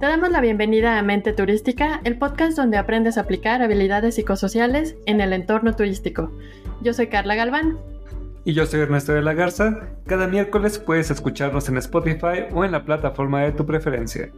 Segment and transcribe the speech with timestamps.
[0.00, 4.94] Te damos la bienvenida a Mente Turística, el podcast donde aprendes a aplicar habilidades psicosociales
[5.06, 6.30] en el entorno turístico.
[6.82, 7.78] Yo soy Carla Galván.
[8.44, 9.88] Y yo soy Ernesto de la Garza.
[10.04, 14.30] Cada miércoles puedes escucharnos en Spotify o en la plataforma de tu preferencia.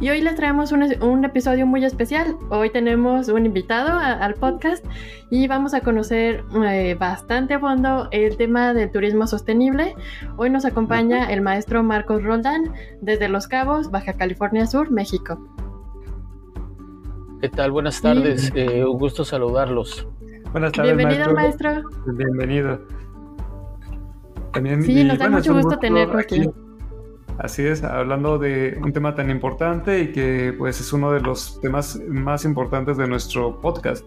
[0.00, 2.34] Y hoy les traemos un, episodio muy especial.
[2.48, 4.82] Hoy tenemos un invitado al podcast
[5.30, 9.94] y vamos a conocer eh, bastante a fondo el tema del turismo sostenible.
[10.38, 15.38] Hoy nos acompaña el maestro Marcos Roldán desde Los Cabos, Baja California Sur, México.
[17.42, 17.70] ¿Qué tal?
[17.70, 18.50] Buenas tardes.
[18.54, 20.08] Eh, un gusto saludarlos.
[20.52, 20.96] Buenas tardes.
[20.96, 21.82] Bienvenido, maestro.
[22.06, 22.80] Bienvenido.
[24.54, 26.48] También, sí, nos da mucho gusto tenerlo aquí.
[27.40, 31.58] Así es, hablando de un tema tan importante y que pues es uno de los
[31.62, 34.04] temas más importantes de nuestro podcast.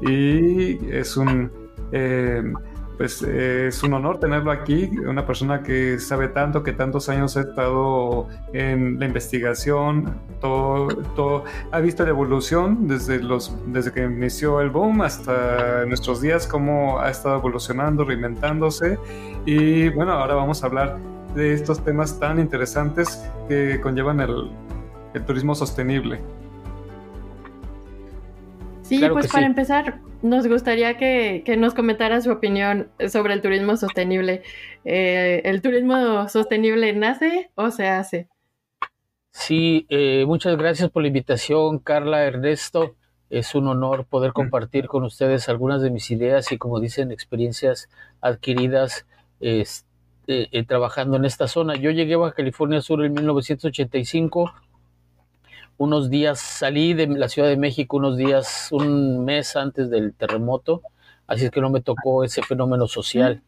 [0.00, 1.50] Y es un
[1.90, 2.52] eh,
[2.98, 7.40] pues es un honor tenerlo aquí, una persona que sabe tanto, que tantos años ha
[7.40, 14.60] estado en la investigación, todo, todo ha visto la evolución desde los desde que inició
[14.60, 19.00] el boom hasta nuestros días, cómo ha estado evolucionando, reinventándose.
[19.46, 24.50] Y bueno, ahora vamos a hablar de estos temas tan interesantes que conllevan el,
[25.26, 26.20] turismo sostenible.
[28.82, 34.42] Sí, pues para empezar, nos gustaría que, nos comentara su opinión sobre el turismo sostenible.
[34.84, 38.28] Eh, ¿El turismo sostenible nace o se hace?
[39.30, 42.96] Sí, eh, muchas gracias por la invitación, Carla, Ernesto.
[43.30, 47.88] Es un honor poder compartir con ustedes algunas de mis ideas y, como dicen, experiencias
[48.20, 49.06] adquiridas.
[49.40, 49.91] Este,
[50.26, 51.74] eh, eh, trabajando en esta zona.
[51.74, 54.52] Yo llegué a California Sur en 1985.
[55.78, 60.82] Unos días salí de la Ciudad de México, unos días, un mes antes del terremoto,
[61.26, 63.42] así es que no me tocó ese fenómeno social.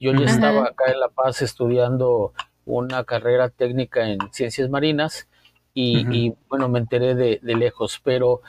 [0.00, 2.32] Yo ya estaba acá en La Paz estudiando
[2.64, 5.28] una carrera técnica en ciencias marinas
[5.74, 8.40] y, bueno, me enteré de, lejos, pero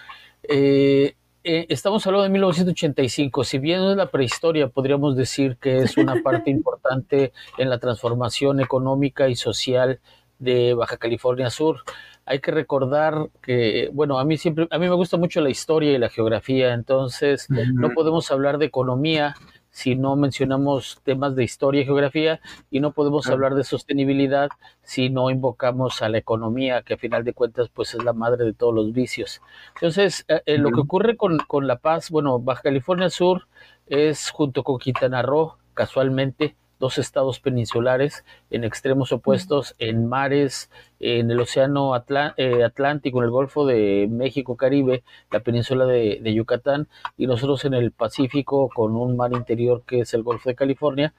[0.44, 1.16] eh,
[1.49, 3.45] eh, estamos hablando de 1985.
[3.45, 8.59] Si bien es la prehistoria, podríamos decir que es una parte importante en la transformación
[8.59, 10.01] económica y social
[10.39, 11.83] de Baja California Sur.
[12.25, 15.93] Hay que recordar que, bueno, a mí siempre, a mí me gusta mucho la historia
[15.93, 19.33] y la geografía, entonces no podemos hablar de economía
[19.77, 24.49] si no mencionamos temas de historia y geografía y no podemos hablar de sostenibilidad
[24.81, 28.43] si no invocamos a la economía, que a final de cuentas pues es la madre
[28.43, 29.39] de todos los vicios.
[29.75, 33.47] Entonces, eh, eh, lo que ocurre con, con, La Paz, bueno, Baja California Sur
[33.85, 41.31] es junto con Quintana Roo, casualmente, dos estados peninsulares en extremos opuestos, en mares, en
[41.31, 41.95] el Océano
[42.38, 47.73] eh, Atlántico, en el Golfo de México, Caribe, la península de, Yucatán, y nosotros en
[47.73, 51.13] el Pacífico con un mar interior que es el Golfo de California.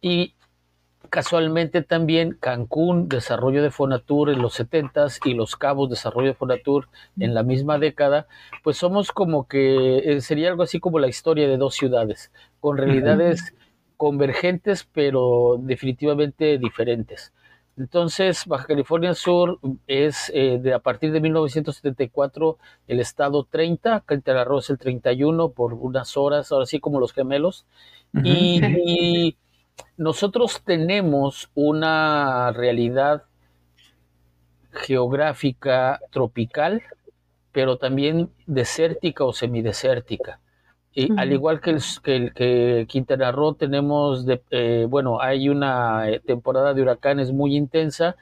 [0.00, 0.34] Y
[1.10, 6.88] casualmente también Cancún, desarrollo de Fonatur en los 70 y Los Cabos, desarrollo de Fonatur
[7.18, 8.26] en la misma década,
[8.62, 12.76] pues somos como que eh, sería algo así como la historia de dos ciudades, con
[12.76, 13.54] realidades
[13.98, 17.34] convergentes, pero definitivamente diferentes.
[17.76, 24.44] Entonces, Baja California Sur es eh, de a partir de 1974 el estado 30, Quintana
[24.44, 27.66] Roo es el 31 por unas horas, ahora sí como los gemelos.
[28.24, 29.36] y,
[29.96, 33.24] nosotros tenemos una realidad
[34.72, 36.82] geográfica tropical,
[37.52, 40.40] pero también desértica o semidesértica
[41.16, 41.70] al igual que,
[42.04, 47.56] el, que, Quintana Roo, tenemos, de, eh, bueno, hay una eh, temporada de huracanes muy
[47.56, 48.16] intensa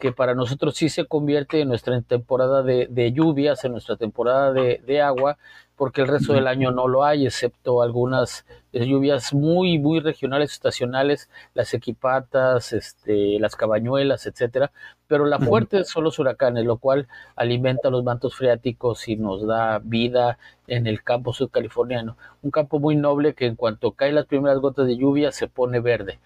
[0.00, 5.00] que para nosotros sí se convierte en nuestra temporada de, lluvias, en nuestra temporada de,
[5.00, 5.38] agua,
[5.76, 10.52] porque el resto del año no lo hay, excepto algunas eh, lluvias muy, muy regionales,
[10.52, 14.72] estacionales, las equipatas, este, las cabañuelas, etcétera,
[15.06, 19.80] pero la fuerte son los huracanes, lo cual alimenta los mantos freáticos y nos da
[19.82, 24.58] vida en el campo sudcaliforniano, un campo muy noble que en cuanto caen las primeras
[24.58, 26.20] gotas de lluvia se pone verde.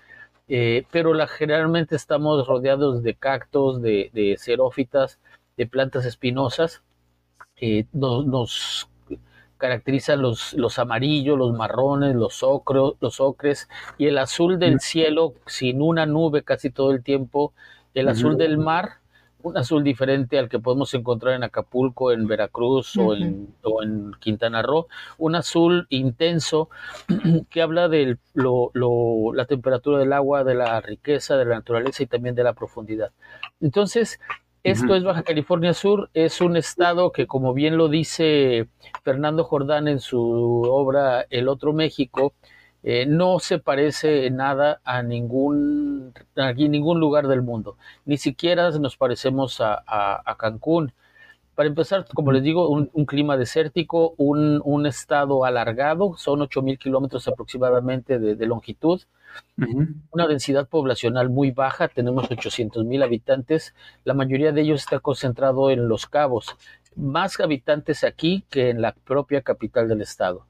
[0.48, 5.18] Eh, pero la, generalmente estamos rodeados de cactos, de, de xerófitas,
[5.58, 6.82] de plantas espinosas.
[7.60, 8.88] Eh, nos,
[9.58, 13.68] caracterizan los, los, amarillos, los marrones, los, ocros, los ocres
[13.98, 17.52] y el azul del cielo sin una nube casi todo el tiempo,
[17.94, 18.98] el azul del mar
[19.42, 24.12] un azul diferente al que podemos encontrar en Acapulco, en Veracruz o, en, o, en,
[24.18, 26.68] Quintana Roo, un azul intenso
[27.50, 28.72] que habla de lo,
[29.34, 33.12] la temperatura del agua, de la riqueza, de la naturaleza y también de la profundidad.
[33.60, 34.20] Entonces,
[34.68, 38.68] esto es Baja California Sur, es un estado que, como bien lo dice
[39.02, 42.34] Fernando Jordán en su obra El Otro México,
[42.82, 47.76] eh, no se parece nada a ningún, a ningún lugar del mundo.
[48.04, 50.92] Ni siquiera nos parecemos a, Cancún.
[51.58, 58.20] Para empezar, como les digo, un, clima desértico, un, estado alargado, son 8.000 kilómetros aproximadamente
[58.20, 59.02] de, longitud,
[60.12, 63.74] una densidad poblacional muy baja, tenemos 800.000 habitantes,
[64.04, 66.54] la mayoría de ellos está concentrado en Los Cabos,
[66.94, 70.46] más habitantes aquí que en la propia capital del estado.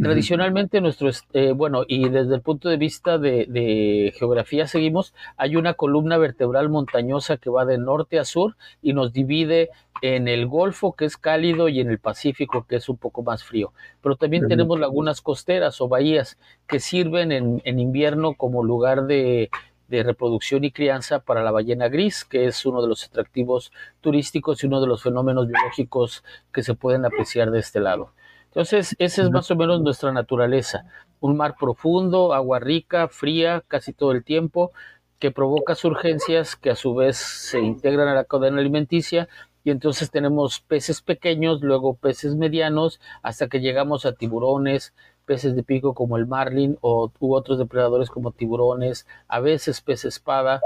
[0.00, 5.74] Tradicionalmente nuestro, eh, bueno, y desde el punto de vista de, geografía seguimos, hay una
[5.74, 9.70] columna vertebral montañosa que va de norte a sur y nos divide
[10.02, 13.44] en el Golfo, que es cálido, y en el Pacífico, que es un poco más
[13.44, 13.72] frío.
[14.02, 19.48] Pero también tenemos lagunas costeras o bahías que sirven en, en invierno como lugar de,
[19.88, 24.62] de reproducción y crianza para la ballena gris, que es uno de los atractivos turísticos
[24.62, 28.10] y uno de los fenómenos biológicos que se pueden apreciar de este lado.
[28.54, 30.84] Entonces, esa es más o menos nuestra naturaleza.
[31.18, 34.70] Un mar profundo, agua rica, fría casi todo el tiempo,
[35.18, 39.28] que provoca surgencias que a su vez se integran a la cadena alimenticia.
[39.64, 45.64] Y entonces tenemos peces pequeños, luego peces medianos, hasta que llegamos a tiburones, peces de
[45.64, 50.60] pico como el marlin o u otros depredadores como tiburones, a veces pez espada,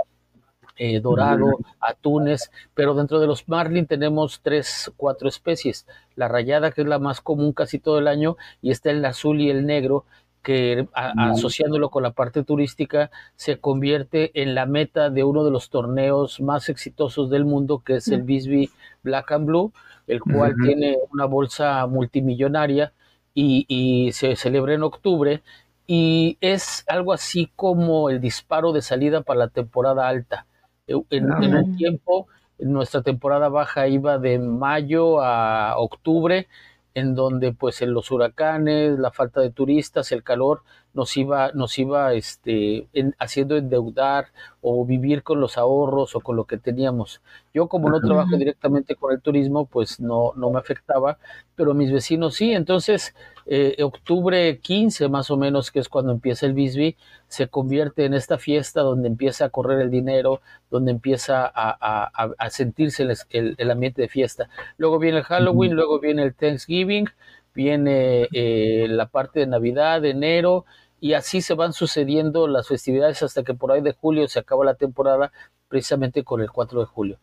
[0.79, 5.87] eh, dorado, atunes, pero dentro de los marlin tenemos tres, cuatro especies.
[6.17, 9.41] La rayada, que es la más común casi todo el año, y está el azul
[9.41, 10.05] y el negro,
[10.43, 15.69] que asociándolo con la parte turística se convierte en la meta de uno de los
[15.69, 18.71] torneos más exitosos del mundo, que es el Bisbee
[19.03, 19.73] Black and Blue,
[20.07, 22.93] el cual tiene una bolsa multimillonaria
[23.35, 25.43] y, y se celebra en octubre
[25.87, 30.47] y es algo así como el disparo de salida para la temporada alta.
[30.89, 32.27] En, un tiempo,
[32.59, 36.49] nuestra temporada baja iba de mayo a octubre,
[36.95, 40.63] en donde pues en los huracanes, la falta de turistas, el calor
[40.99, 42.89] nos iba, nos iba este,
[43.21, 47.21] haciendo endeudar o vivir con los ahorros o con lo que teníamos.
[47.55, 51.19] Yo como no trabajo directamente con el turismo, pues no, no me afectaba,
[51.55, 52.53] pero mis vecinos sí.
[52.53, 53.15] Entonces,
[53.47, 56.97] eh, octubre 15 más o menos, que es cuando empieza el Bisbee,
[57.29, 62.51] se convierte en esta fiesta donde empieza a correr el dinero, donde empieza a, a,
[62.51, 64.49] sentirse el, el, ambiente de fiesta.
[64.79, 67.07] Luego viene el Halloween, luego viene el Thanksgiving,
[67.59, 70.65] viene eh, la parte de Navidad, de enero,
[71.01, 74.65] y así se van sucediendo las festividades hasta que por ahí de julio se acaba
[74.65, 75.33] la temporada,
[75.69, 77.19] precisamente con el 4 de julio.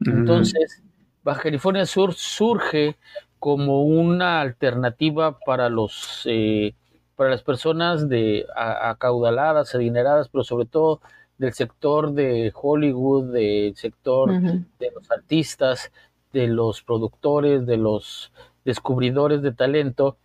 [0.00, 0.82] Entonces,
[1.22, 2.96] Baja California Sur surge
[3.38, 6.74] como una alternativa para los eh,
[7.16, 11.00] para las personas de acaudaladas, adineradas, pero sobre todo
[11.38, 15.90] del sector de Hollywood, del sector de los artistas,
[16.32, 18.32] de los productores, de los
[18.64, 20.18] descubridores de talento.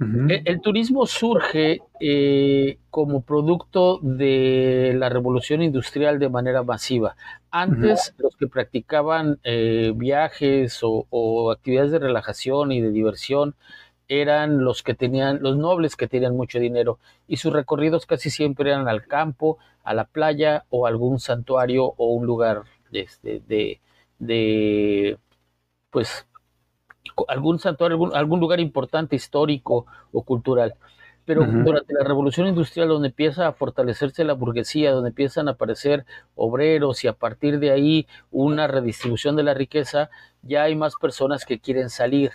[0.00, 7.16] El, turismo surge eh, como producto de la revolución industrial de manera masiva.
[7.50, 13.54] Antes, los que practicaban eh, viajes o, actividades de relajación y de diversión
[14.08, 16.98] eran los que tenían, los nobles que tenían mucho dinero,
[17.28, 22.08] y sus recorridos casi siempre eran al campo, a la playa o algún santuario o
[22.08, 23.80] un lugar este, de,
[24.18, 25.18] de
[25.90, 26.26] pues
[27.28, 30.74] algún santuario, algún, lugar importante histórico o cultural.
[31.26, 36.04] Pero durante la revolución industrial, donde empieza a fortalecerse la burguesía, donde empiezan a aparecer
[36.34, 40.10] obreros y a partir de ahí una redistribución de la riqueza,
[40.42, 42.32] ya hay más personas que quieren salir.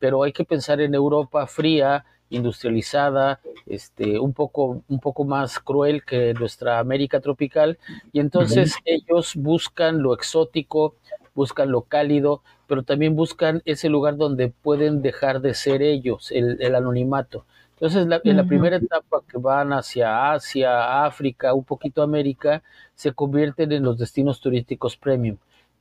[0.00, 6.04] Pero hay que pensar en Europa fría, industrializada, este, un poco, un poco más cruel
[6.04, 7.78] que nuestra América tropical,
[8.12, 10.96] y entonces ellos buscan lo exótico,
[11.34, 16.74] buscan lo cálido, pero también buscan ese lugar donde pueden dejar de ser ellos, el,
[16.74, 17.44] anonimato.
[17.74, 22.62] Entonces, en la primera etapa que van hacia Asia, África, un poquito América,
[22.94, 25.36] se convierten en los destinos turísticos premium.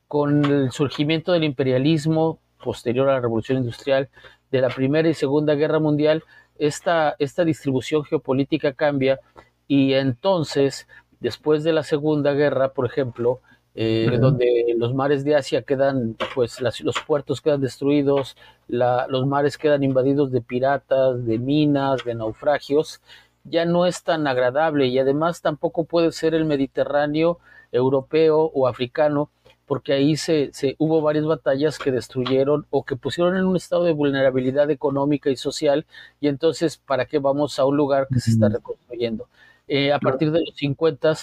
[0.10, 4.10] Con el surgimiento del imperialismo posterior a la revolución industrial,
[4.52, 6.26] de la Primera y Segunda Guerra Mundial,
[6.60, 9.22] esta, esta distribución geopolítica cambia
[9.66, 10.90] y entonces,
[11.22, 13.40] después de la Segunda Guerra, por ejemplo,
[13.74, 18.36] eh, donde los mares de Asia quedan, pues los puertos quedan destruidos,
[18.68, 23.02] los mares quedan invadidos de piratas, de minas, de naufragios,
[23.44, 27.40] ya no es tan agradable y además tampoco puede ser el Mediterráneo
[27.72, 29.30] europeo o africano,
[29.66, 33.86] porque ahí se, se, hubo varias batallas que destruyeron o que pusieron en un estado
[33.86, 35.86] de vulnerabilidad económica y social,
[36.20, 39.28] y entonces, ¿para qué vamos a un lugar que se está reconstruyendo?
[39.70, 41.14] Eh, a partir de los 50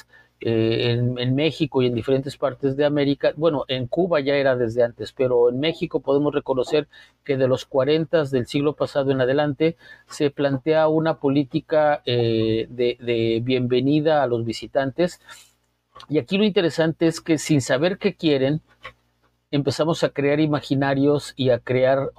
[0.41, 4.85] eh, en, México y en diferentes partes de América, bueno, en Cuba ya era desde
[4.85, 6.87] antes, pero en México podemos reconocer
[7.25, 9.77] que de los 40 del siglo pasado en adelante
[10.07, 15.21] se plantea una política eh, de, bienvenida a los visitantes.
[16.09, 18.61] Y aquí lo interesante es que sin saber qué quieren,
[19.51, 22.13] empezamos a crear imaginarios y a crear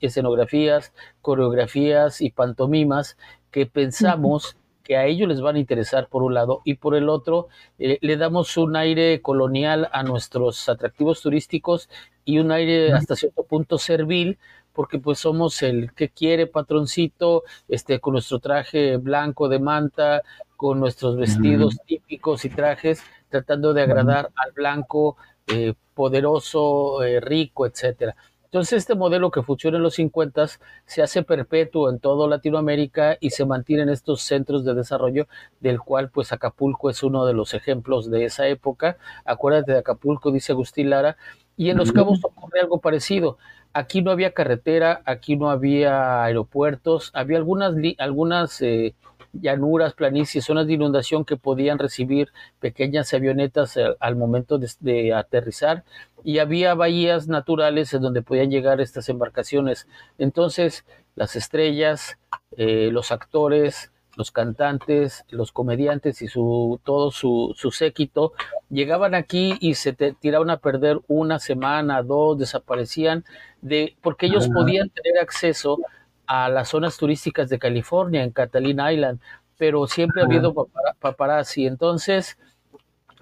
[0.00, 3.16] escenografías, coreografías y pantomimas
[3.52, 7.08] que pensamos que a ellos les van a interesar por un lado y por el
[7.08, 7.48] otro
[7.80, 11.88] eh, le damos un aire colonial a nuestros atractivos turísticos
[12.24, 14.38] y un aire hasta cierto punto servil
[14.72, 20.22] porque pues somos el que quiere patroncito, este, con nuestro traje blanco de manta,
[20.54, 25.16] con nuestros vestidos típicos y trajes, tratando de agradar al blanco
[25.46, 28.14] eh, poderoso, eh, rico, etcétera.
[28.56, 30.46] Entonces, este modelo que funciona en los 50
[30.86, 35.28] se hace perpetuo en toda Latinoamérica y se mantiene en estos centros de desarrollo,
[35.60, 38.96] del cual pues Acapulco es uno de los ejemplos de esa época.
[39.26, 41.18] Acuérdate de Acapulco, dice Agustín Lara,
[41.54, 43.36] y en Los Cabos ocurre algo parecido.
[43.74, 48.94] Aquí no había carretera, aquí no había aeropuertos, había algunas, algunas eh,
[49.40, 55.84] llanuras, planicies, zonas de inundación que podían recibir pequeñas avionetas al, momento de, aterrizar
[56.24, 59.86] y había bahías naturales en donde podían llegar estas embarcaciones.
[60.18, 62.18] Entonces, las estrellas,
[62.56, 68.32] eh, los actores, los cantantes, los comediantes y su, todo su, su séquito
[68.70, 73.24] llegaban aquí y se tiraban a perder una semana, dos, desaparecían,
[73.60, 75.78] de, porque ellos podían tener acceso
[76.26, 79.20] a las zonas turísticas de California, en Catalina Island,
[79.58, 80.54] pero siempre ha habido
[81.00, 81.66] paparazzi.
[81.66, 82.38] Entonces,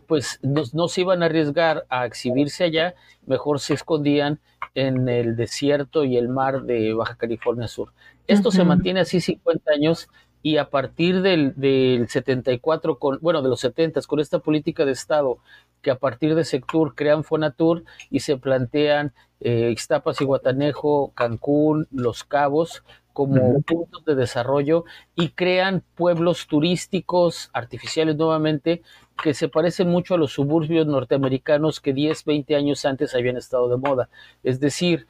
[0.06, 2.94] pues no, se iban a arriesgar a exhibirse allá,
[3.26, 4.40] mejor se escondían
[4.75, 7.92] en el desierto y el mar de Baja California Sur.
[8.26, 10.08] Esto se mantiene así 50 años
[10.42, 14.92] y a partir del, del 74, con, bueno, de los 70, con esta política de
[14.92, 15.38] Estado,
[15.85, 21.87] que a partir de Sectur crean Fonatur y se plantean eh, Ixtapas y Guatanejo, Cancún,
[21.93, 22.83] Los Cabos,
[23.14, 28.83] como puntos de desarrollo y crean pueblos turísticos artificiales nuevamente
[29.23, 33.69] que se parecen mucho a los suburbios norteamericanos que 10, 20 años antes habían estado
[33.69, 34.09] de moda.
[34.43, 35.07] Es decir,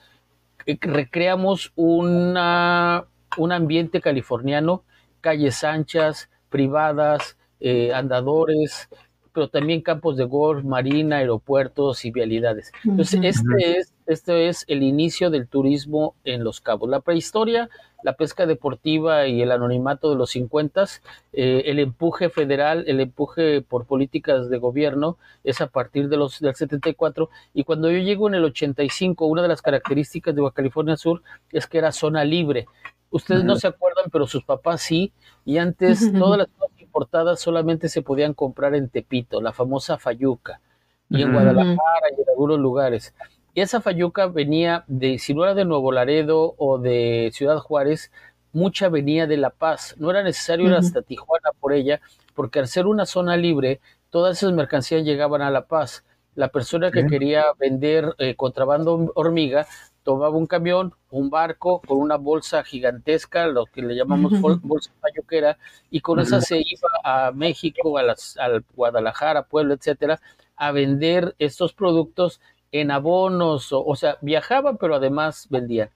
[0.66, 3.06] eh, recreamos una,
[3.38, 4.84] un ambiente californiano,
[5.22, 8.90] calles anchas, privadas, eh, andadores,
[9.34, 12.72] pero también campos de golf, marina, aeropuertos y vialidades.
[12.84, 16.88] Entonces, este es, este es el inicio del turismo en Los Cabos.
[16.88, 17.68] La prehistoria
[18.04, 20.84] la pesca deportiva y el anonimato de los 50,
[21.32, 26.38] eh, el empuje federal, el empuje por políticas de gobierno es a partir de los,
[26.38, 30.54] del 74 y cuando yo llego en el 85, una de las características de Baja
[30.54, 32.66] California Sur es que era zona libre.
[33.10, 35.12] Ustedes no se acuerdan, pero sus papás sí,
[35.46, 36.48] y antes todas las
[36.94, 40.60] importadas solamente se podían comprar en Tepito, la famosa Fayuca,
[41.10, 43.14] y en Guadalajara y en algunos lugares.
[43.52, 48.12] Y esa fayuca venía de, si no era de Nuevo Laredo o de Ciudad Juárez,
[48.52, 49.96] mucha venía de La Paz.
[49.98, 52.00] No era necesario ir hasta Tijuana por ella,
[52.34, 56.04] porque al ser una zona libre, todas esas mercancías llegaban a La Paz.
[56.36, 59.66] La persona que quería vender eh, contrabando hormiga
[60.04, 65.58] tomaba un camión, un barco con una bolsa gigantesca, lo que le llamamos bolsa fayuquera,
[65.90, 70.20] y con esa se iba a México, a, las, a Guadalajara, Pueblo, etcétera,
[70.56, 75.90] a vender estos productos en abonos, o, sea, viajaban, pero además vendían.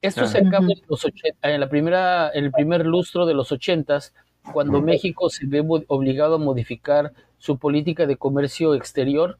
[0.00, 1.06] Esto se acabó en, los
[1.42, 4.14] en, la primera, en el primer lustro de los ochentas,
[4.52, 9.38] cuando México se ve obligado a modificar su política de comercio exterior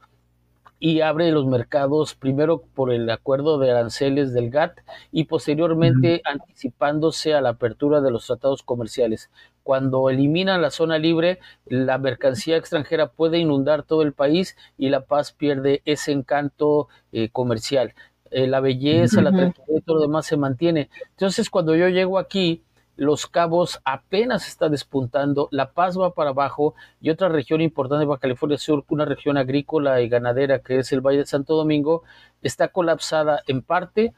[0.79, 4.79] y abre los mercados primero por el acuerdo de aranceles del GATT
[5.11, 9.31] y posteriormente anticipándose a la apertura de los tratados comerciales.
[9.63, 15.07] Cuando eliminan la zona libre, la mercancía extranjera puede inundar todo el país y La
[15.07, 17.95] Paz pierde ese encanto eh, comercial.
[18.31, 20.91] Eh, la belleza, la tranquilidad y todo lo demás se mantiene.
[21.11, 22.63] Entonces, cuando yo llego aquí,
[22.97, 28.19] los Cabos apenas está despuntando, La Paz va para abajo y otra región importante de
[28.19, 32.03] California Sur, una región agrícola y ganadera que es el Valle de Santo Domingo,
[32.43, 34.15] está colapsada en parte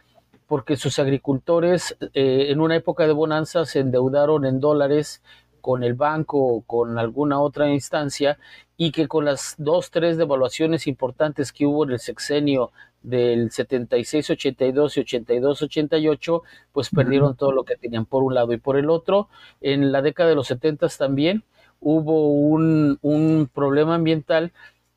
[0.46, 5.22] porque sus agricultores eh, en una época de bonanza se endeudaron en dólares
[5.60, 8.38] con el banco o con alguna otra instancia
[8.76, 12.70] y que con las dos, tres devaluaciones importantes que hubo en el sexenio
[13.02, 18.76] del 76-82 y 82-88, pues perdieron todo lo que tenían por un lado y por
[18.76, 19.28] el otro.
[19.60, 21.44] En la década de los 70 también
[21.80, 24.52] hubo un, un problema ambiental.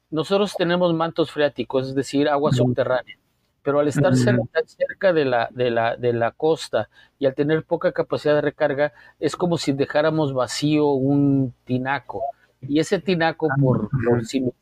[0.10, 3.18] Nosotros tenemos mantos freáticos, es decir, agua subterránea
[3.64, 6.90] pero al estar cerca, cerca de, la, de, la, de la costa
[7.20, 12.24] y al tener poca capacidad de recarga, es como si dejáramos vacío un tinaco.
[12.68, 13.90] Y ese tinaco, ah, por,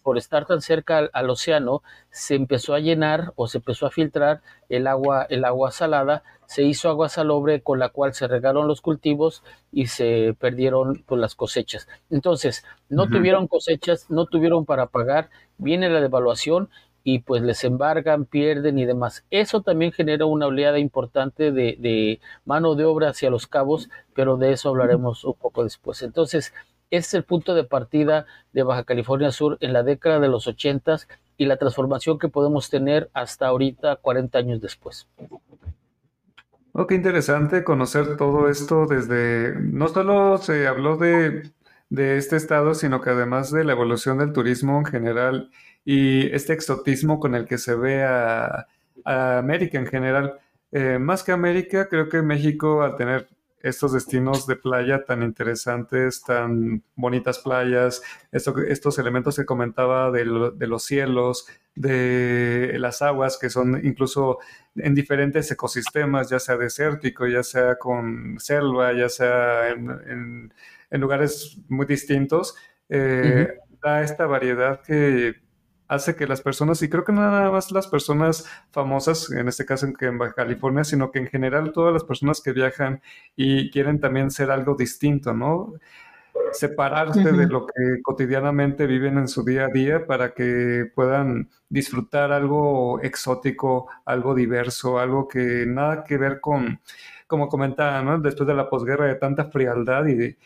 [0.03, 4.41] por, estar tan cerca al, océano, se empezó a llenar o se empezó a filtrar
[4.70, 8.79] el agua, el agua salada, se hizo agua salobre con la cual se regaron los
[8.79, 11.89] cultivos y se perdieron pues, las cosechas.
[12.10, 16.70] Entonces, no tuvieron cosechas, no tuvieron para pagar, viene la devaluación
[17.03, 19.25] y pues les embargan, pierden y demás.
[19.29, 24.38] Eso también genera una oleada importante de, de, mano de obra hacia los cabos, pero
[24.38, 26.01] de eso hablaremos un poco después.
[26.01, 26.53] Entonces,
[26.91, 31.08] es el punto de partida de Baja California Sur en la década de los ochentas
[31.38, 35.08] y la transformación que podemos tener hasta ahorita, 40 años después.
[36.74, 41.51] Oh, qué interesante conocer todo esto desde, no solo se habló de,
[41.89, 45.50] de este estado, sino que además de la evolución del turismo en general
[45.84, 48.67] y este exotismo con el que se ve a,
[49.05, 50.39] América en general.
[50.72, 53.27] Eh, más que América, creo que México, al tener
[53.61, 58.01] estos destinos de playa tan interesantes, tan bonitas playas,
[58.31, 64.39] estos elementos que comentaba de, los cielos, de las aguas, que son incluso
[64.75, 70.53] en diferentes ecosistemas, ya sea desértico, ya sea con selva, ya sea en,
[70.91, 72.55] lugares muy distintos,
[72.87, 73.47] eh,
[73.81, 75.35] da esta variedad que
[75.89, 79.65] hace que las personas, y creo que no nada más las personas famosas, en este
[79.65, 83.01] caso en Baja California, sino que en general todas las personas que viajan
[83.36, 85.74] y quieren también ser algo distinto, ¿no?
[86.51, 92.31] Separarse de lo que cotidianamente viven en su día a día para que puedan disfrutar
[92.31, 96.81] algo exótico, algo diverso, algo que nada que ver con,
[97.25, 98.19] como comentaba, ¿no?
[98.19, 100.38] Después de la posguerra de tanta frialdad y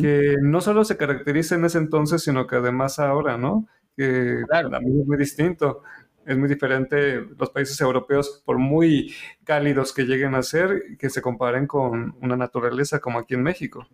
[0.00, 3.66] que no solo se caracteriza en ese entonces, sino que además ahora, ¿no?
[3.96, 5.82] Que también es muy distinto.
[6.24, 9.12] Es muy diferente los países europeos, por muy
[9.44, 13.88] cálidos que lleguen a ser, que se comparen con una naturaleza como aquí en México.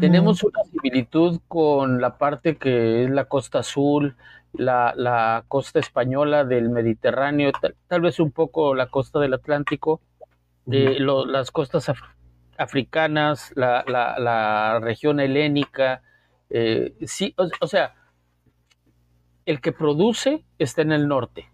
[0.00, 4.16] Tenemos una similitud con la parte que es la costa azul,
[4.52, 7.50] la, costa española del Mediterráneo,
[7.88, 10.00] tal, vez un poco la costa del Atlántico,
[10.66, 11.90] de las costas
[12.58, 16.02] africanas, la, región helénica.
[16.50, 17.94] Eh, sí, o sea,
[19.46, 21.48] el que produce está en el norte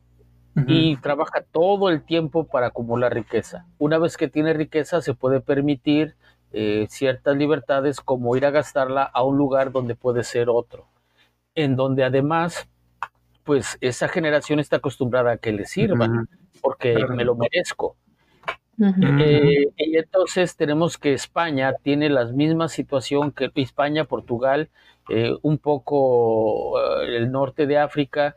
[0.67, 3.67] y trabaja todo el tiempo para acumular riqueza.
[3.79, 6.17] Una vez que tiene riqueza se puede permitir
[6.53, 10.89] eh, ciertas libertades como ir a gastarla a un lugar donde puede ser otro,
[11.55, 12.69] en donde además
[13.45, 16.29] pues esa generación está acostumbrada a que le sirvan,
[16.61, 17.97] porque me lo merezco.
[18.81, 24.71] Eh, y entonces tenemos que España tiene la misma situación que España, Portugal,
[25.11, 28.37] eh, un poco eh, el norte de África.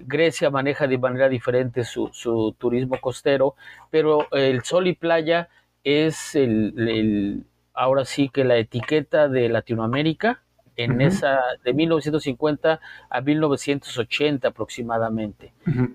[0.00, 2.10] Grecia maneja de manera diferente su,
[2.58, 3.54] turismo costero,
[3.88, 5.48] pero el sol y playa
[5.84, 10.42] es el, ahora sí que la etiqueta de Latinoamérica
[10.74, 15.52] en esa de 1950 a 1980 aproximadamente.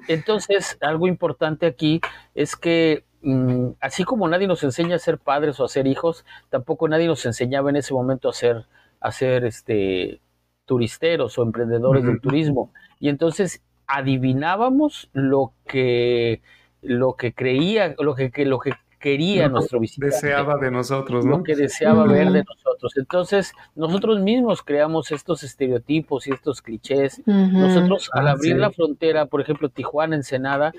[0.07, 1.99] Entonces, algo importante aquí
[2.33, 6.25] es que Mm, así como nadie nos enseña a ser padres o a ser hijos,
[6.51, 8.67] tampoco nadie nos enseñaba en ese momento a ser,
[8.99, 10.21] a ser este,
[10.65, 12.71] turisteros o emprendedores del turismo.
[12.99, 16.41] Y entonces adivinábamos lo que,
[16.81, 20.15] lo que creía, lo que, lo que quería nuestro visitante.
[20.15, 21.37] Deseaba de nosotros, ¿no?
[21.37, 22.93] Lo que deseaba ver de nosotros.
[22.97, 27.21] Entonces, nosotros mismos creamos estos estereotipos y estos clichés.
[27.25, 30.73] Nosotros, al abrir la frontera, por ejemplo, Tijuana, Ensenada,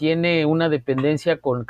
[0.00, 1.66] tiene una dependencia con,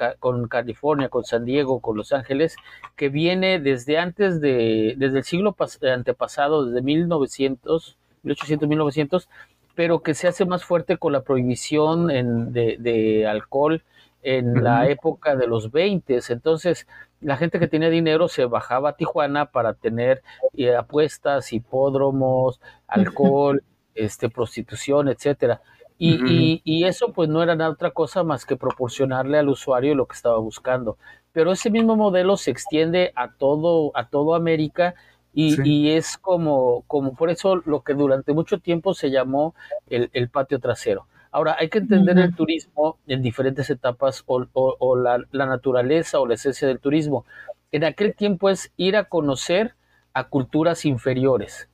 [0.49, 2.55] California, con San Diego, con Los Ángeles,
[2.95, 5.57] que viene desde antes de, desde el siglo
[5.93, 9.29] antepasado, desde 1900, 1800, 1900,
[9.75, 12.07] pero que se hace más fuerte con la prohibición
[12.53, 13.83] de, alcohol
[14.23, 16.21] en la época de los 20.
[16.29, 16.87] Entonces,
[17.21, 20.23] la gente que tenía dinero se bajaba a Tijuana para tener
[20.57, 23.65] eh, apuestas, hipódromos, alcohol,
[23.97, 25.63] este, prostitución, etcétera.
[26.03, 30.17] Y, eso pues no era nada otra cosa más que proporcionarle al usuario lo que
[30.17, 30.97] estaba buscando.
[31.33, 34.95] Pero ese mismo modelo se extiende a todo, a todo América
[35.35, 39.55] y, es como, como por eso lo que durante mucho tiempo se llamó
[39.89, 41.07] el, patio trasero.
[41.33, 46.67] Ahora, hay que entender el turismo en diferentes etapas o, la, naturaleza o la esencia
[46.67, 47.27] del turismo.
[47.73, 49.75] En aquel tiempo es ir a conocer
[50.15, 51.69] a culturas inferiores,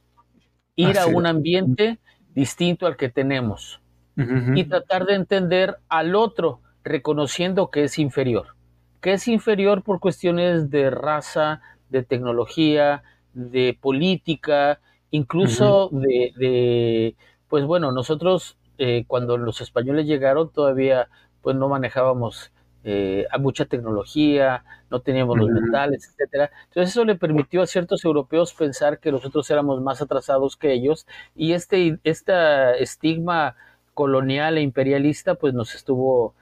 [0.75, 1.99] ir a un ambiente
[2.35, 3.81] distinto al que tenemos
[4.17, 8.57] y tratar de entender al otro reconociendo que es inferior,
[9.01, 13.03] que es inferior por cuestiones de raza, de tecnología,
[13.35, 17.15] de política, incluso de,
[17.49, 21.09] pues bueno, nosotros eh, cuando los españoles llegaron todavía
[21.43, 22.51] pues no manejábamos
[22.89, 26.51] eh, mucha tecnología, no teníamos los metales, etcétera.
[26.69, 31.07] Entonces eso le permitió a ciertos europeos pensar que nosotros éramos más atrasados que ellos
[31.35, 33.57] y este, este estigma
[33.97, 36.35] colonial e imperialista pues nos estuvo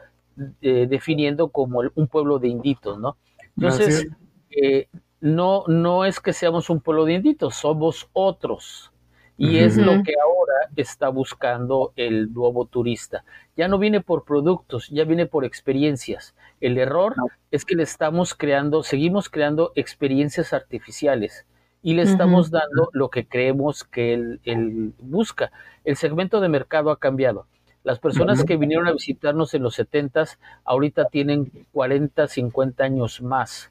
[0.60, 3.16] eh, definiendo como un pueblo de inditos, ¿no?
[3.56, 4.08] Entonces,
[4.50, 4.88] eh,
[5.20, 8.90] no, no es que seamos un pueblo de inditos, somos otros.
[9.36, 13.24] Y es lo que ahora está buscando el nuevo turista.
[13.56, 16.34] Ya no viene por productos, ya viene por experiencias.
[16.60, 17.14] El error
[17.52, 21.46] es que le estamos creando, seguimos creando experiencias artificiales
[21.84, 25.52] y le estamos dando lo que creemos que él, busca.
[25.84, 27.46] El segmento de mercado ha cambiado.
[27.82, 30.24] Las personas que vinieron a visitarnos en los 70
[30.64, 33.70] ahorita tienen 40, 50 años más.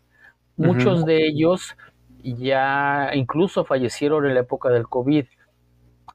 [0.56, 1.76] Muchos de ellos
[2.22, 5.26] ya incluso fallecieron en la época del COVID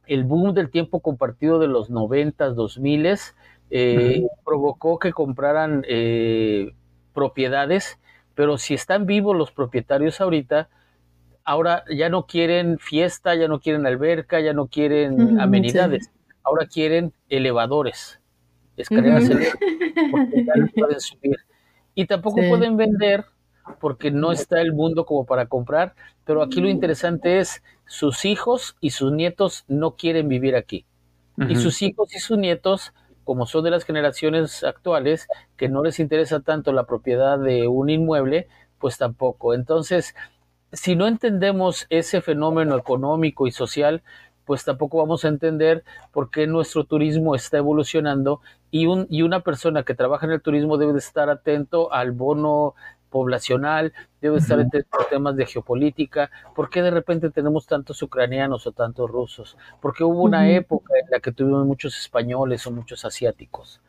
[0.06, 3.18] el boom del tiempo compartido de los 90, 2000
[3.70, 6.72] eh, provocó que compraran eh,
[7.12, 7.98] propiedades,
[8.34, 10.70] pero si están vivos los propietarios ahorita,
[11.48, 16.10] ahora ya no quieren fiesta, ya no quieren alberca, ya no quieren amenidades,
[16.42, 18.20] ahora quieren elevadores,
[18.76, 19.30] escaleras
[20.10, 21.36] porque ya no pueden subir.
[21.94, 23.24] Y tampoco pueden vender
[23.80, 25.94] porque no está el mundo como para comprar,
[26.26, 30.84] pero aquí lo interesante es sus hijos y sus nietos no quieren vivir aquí.
[31.48, 32.92] Y sus hijos y sus nietos,
[33.24, 37.88] como son de las generaciones actuales, que no les interesa tanto la propiedad de un
[37.88, 39.54] inmueble, pues tampoco.
[39.54, 40.14] Entonces,
[40.72, 44.02] si no entendemos ese fenómeno económico y social,
[44.44, 49.40] pues tampoco vamos a entender por qué nuestro turismo está evolucionando y, un, y una
[49.40, 52.74] persona que trabaja en el turismo debe estar atento al bono
[53.10, 54.70] poblacional, debe estar en
[55.10, 56.30] temas de geopolítica.
[56.54, 59.56] ¿Por qué de repente tenemos tantos ucranianos o tantos rusos?
[59.80, 63.80] Porque hubo una época en la que tuvimos muchos españoles o muchos asiáticos.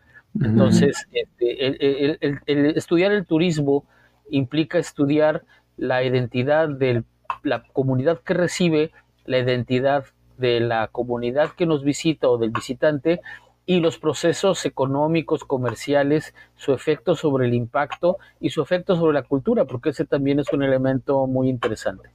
[0.42, 3.86] Entonces, este, el, estudiar el turismo
[4.30, 5.44] implica estudiar
[5.80, 7.04] la identidad de
[7.44, 8.92] la comunidad que recibe,
[9.26, 10.06] la identidad
[10.38, 13.22] de la comunidad que nos visita o del visitante
[13.66, 19.22] y los procesos económicos, comerciales, su efecto sobre el impacto y su efecto sobre la
[19.22, 22.10] cultura, porque ese también es un elemento muy interesante.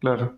[0.00, 0.36] Claro.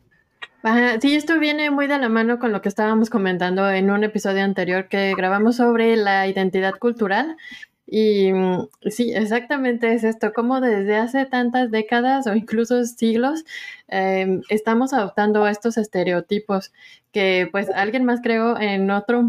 [1.00, 4.44] sí, esto viene muy de la mano con lo que estábamos comentando en un episodio
[4.44, 7.36] anterior que grabamos sobre la identidad cultural
[7.86, 13.44] y mm, sí, exactamente es esto, como desde hace tantas décadas o incluso siglos
[13.88, 16.72] em, estamos adoptando estos estereotipos
[17.12, 19.22] que pues alguien más creó en otro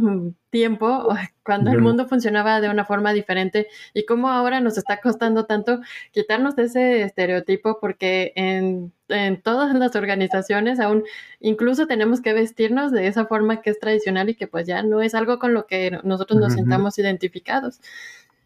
[0.50, 1.08] tiempo
[1.44, 5.82] cuando el mundo funcionaba de una forma diferente y como ahora nos está costando tanto
[6.12, 11.04] quitarnos de ese estereotipo porque en, en todas las organizaciones aún
[11.42, 15.02] incluso tenemos que vestirnos de esa forma que es tradicional y que pues ya no
[15.02, 17.82] es algo con lo que nosotros nos sintamos identificados.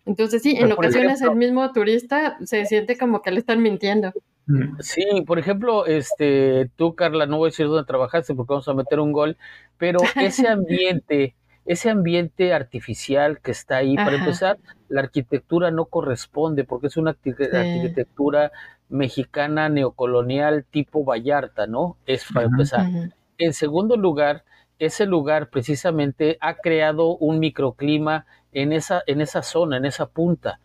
[0.05, 4.11] Entonces sí, en ocasiones el mismo turista se siente como que le están mintiendo.
[4.47, 4.79] Mm.
[4.79, 8.73] Sí, por ejemplo, este, tú, Carla, no voy a decir dónde trabajaste porque vamos a
[8.73, 9.37] meter un gol,
[9.77, 11.35] pero ese ambiente,
[11.65, 14.57] ese ambiente artificial que está ahí, para empezar,
[14.87, 18.51] la arquitectura no corresponde porque es una arquitectura
[18.89, 21.97] mexicana neocolonial tipo Vallarta, ¿no?
[22.07, 22.89] Es para empezar.
[23.37, 24.43] En segundo lugar,
[24.79, 30.59] ese lugar precisamente ha creado un microclima en esa, en esa zona, en esa punta.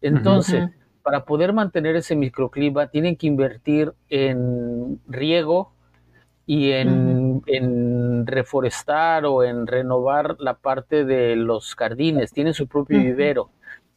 [0.00, 0.70] Entonces,
[1.02, 5.72] para poder mantener ese microclima, tienen que invertir en riego
[6.46, 12.98] y en, en, reforestar o en renovar la parte de los jardines, tienen su propio
[12.98, 13.50] vivero.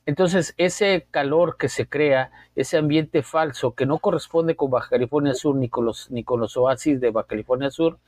[0.06, 5.34] Entonces, ese calor que se crea, ese ambiente falso que no corresponde con Baja California
[5.34, 8.00] Sur ni con los, ni con los oasis de Baja California Sur,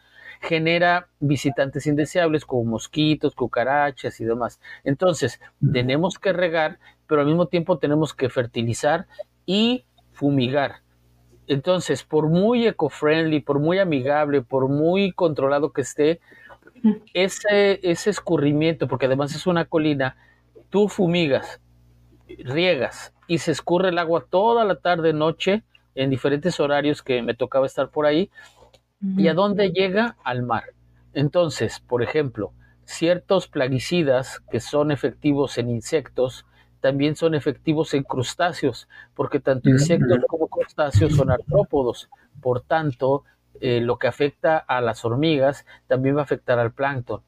[0.44, 4.60] genera visitantes indeseables como mosquitos, cucarachas y demás.
[4.84, 5.40] Entonces,
[5.72, 9.08] tenemos que regar, pero al mismo tiempo tenemos que fertilizar
[9.46, 10.82] y fumigar.
[11.48, 16.20] Entonces, por muy eco-friendly, por muy amigable, por muy controlado que esté,
[17.14, 20.18] ese, ese escurrimiento, porque además es una colina,
[20.70, 21.62] tú fumigas,
[22.28, 25.64] riegas y se escurre el agua toda la tarde, noche,
[25.96, 28.30] en diferentes horarios que me tocaba estar por ahí,
[29.18, 30.16] ¿Y a dónde llega?
[30.24, 30.64] Al mar.
[31.14, 32.54] Entonces, por ejemplo,
[32.86, 36.46] ciertos plaguicidas que son efectivos en insectos
[36.80, 42.10] también son efectivos en crustáceos, porque tanto insectos como crustáceos son artrópodos.
[42.42, 43.24] Por tanto,
[43.62, 47.22] eh, lo que afecta a las hormigas también va a afectar al plancton.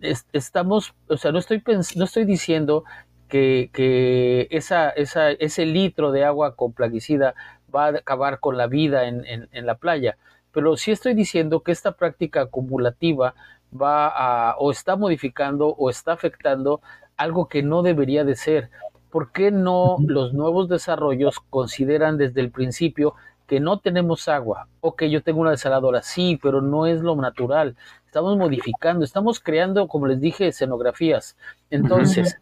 [0.00, 1.62] estamos, o sea, no estoy,
[1.96, 2.84] no estoy diciendo
[3.28, 7.34] que, que esa, esa, ese litro de agua con plaguicida
[7.74, 10.18] va a acabar con la vida en, en la playa,
[10.52, 13.34] pero sí estoy diciendo que esta práctica acumulativa
[13.70, 16.80] va a o está modificando o está afectando
[17.16, 18.70] algo que no debería de ser.
[19.10, 23.14] ¿por qué no los nuevos desarrollos consideran desde el principio
[23.46, 24.68] que no tenemos agua?
[24.80, 27.76] O que yo tengo una desaladora, sí, pero no es lo natural.
[28.06, 31.36] Estamos modificando, estamos creando, como les dije, escenografías.
[31.70, 32.38] Entonces,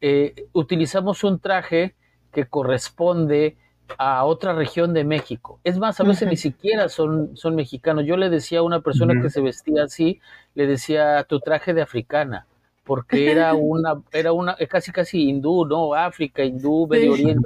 [0.00, 1.94] eh, utilizamos un traje
[2.32, 3.56] que corresponde
[3.98, 5.60] a otra región de México.
[5.64, 8.04] Es más, a veces ni siquiera son, son mexicanos.
[8.04, 10.20] Yo le decía a una persona que se vestía así,
[10.54, 12.46] le decía tu traje de africana
[12.86, 15.92] porque era una, era una, casi casi hindú, ¿no?
[15.92, 17.42] África, hindú, Medio Oriente.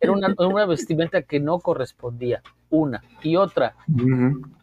[0.00, 3.00] Era una, una, vestimenta que no correspondía, una.
[3.22, 3.76] Y otra,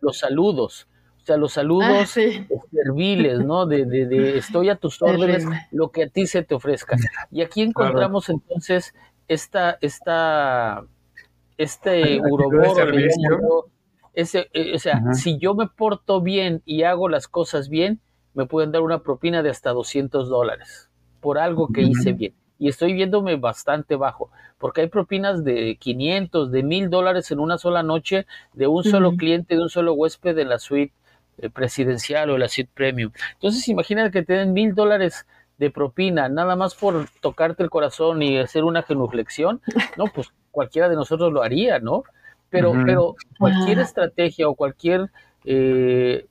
[0.01, 0.87] los saludos.
[1.23, 2.05] O sea, los saludos ah,
[2.71, 3.65] serviles, ¿no?
[3.65, 6.97] De, de, de, estoy a tus órdenes, lo que a ti se te ofrezca.
[7.31, 8.93] Y aquí encontramos entonces
[9.29, 10.83] esta, esta,
[11.57, 13.69] este uroboro,
[14.13, 17.99] ese, eh, o sea, si yo me porto bien y hago las cosas bien,
[18.33, 20.89] me pueden dar una propina de hasta 200 dólares
[21.21, 22.33] por algo que hice bien.
[22.59, 27.59] Y estoy viéndome bastante bajo, porque hay propinas de 500, de 1000 dólares en una
[27.59, 30.93] sola noche de un solo cliente, de un solo huésped de la suite
[31.39, 33.11] eh, presidencial o la suite premium.
[33.33, 35.27] Entonces, imagínate que te den mil dólares
[35.59, 39.61] de propina, nada más por tocarte el corazón y hacer una genuflexión,
[39.97, 42.03] no, pues cualquiera de nosotros lo haría, ¿no?
[42.49, 45.11] Pero, pero cualquier estrategia o cualquier
[45.45, 46.25] eh,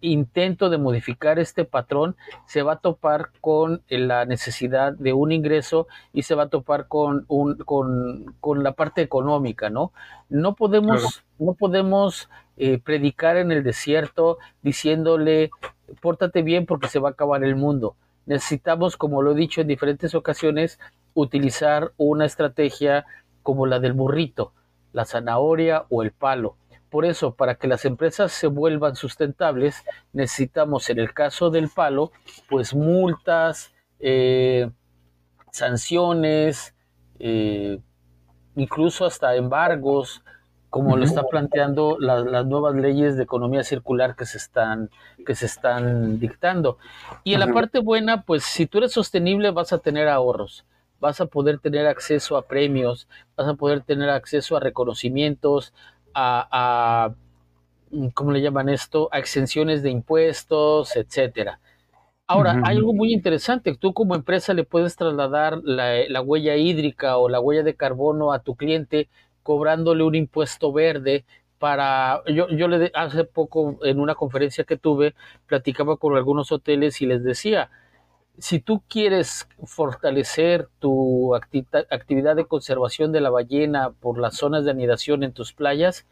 [0.00, 5.86] intento de modificar este patrón se va a topar con la necesidad de un ingreso
[6.12, 9.92] y se va a topar con, un, con, la parte económica, ¿no?
[10.28, 15.50] No podemos, no podemos eh, predicar en el desierto diciéndole,
[16.00, 17.94] pórtate bien porque se va a acabar el mundo.
[18.26, 20.80] Necesitamos, como lo he dicho en diferentes ocasiones,
[21.14, 23.06] utilizar una estrategia
[23.50, 24.52] como la del burrito,
[24.92, 26.54] la zanahoria o el palo.
[26.88, 29.82] Por eso, para que las empresas se vuelvan sustentables,
[30.12, 32.12] necesitamos, en el caso del palo,
[32.48, 34.70] pues multas, eh,
[35.50, 36.76] sanciones,
[37.18, 37.80] eh,
[38.54, 40.22] incluso hasta embargos,
[40.68, 44.90] como lo están planteando las nuevas leyes de economía circular que se están,
[45.26, 46.78] que se están dictando.
[47.24, 50.64] Y en la parte buena, pues si tú eres sostenible vas a tener ahorros,
[51.00, 55.72] vas a poder tener acceso a premios, vas a poder tener acceso a reconocimientos,
[56.14, 57.14] a,
[57.90, 59.08] mm, ¿cómo le llaman esto?
[59.12, 61.60] A exenciones de impuestos, etcétera.
[62.26, 63.74] Ahora, hay algo muy interesante.
[63.74, 68.38] Tú como empresa le puedes trasladar la, huella hídrica o la huella de carbono a
[68.38, 69.08] tu cliente
[69.42, 71.24] cobrándole un impuesto verde
[71.58, 72.22] para...
[72.28, 75.14] Yo, yo le hace poco en una conferencia que tuve,
[75.46, 77.68] platicaba con algunos hoteles y les decía,
[78.40, 84.70] si tú quieres fortalecer tu actividad de conservación de la ballena por las zonas de
[84.70, 86.06] anidación en tus playas,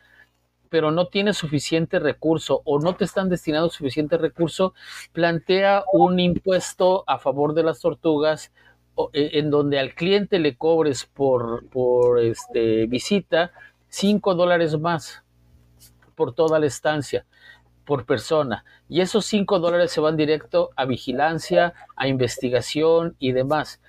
[0.69, 4.75] pero no tienes suficiente recurso o no te están destinados suficiente recurso,
[5.12, 8.53] plantea un impuesto a favor de las tortugas
[9.14, 13.53] e, en donde al cliente le cobres por, por este, visita
[13.88, 15.25] 5 dólares más
[16.14, 17.25] por toda la estancia
[17.88, 18.66] por persona.
[18.87, 23.81] Y esos 5 dólares se van directo a vigilancia, a investigación y demás.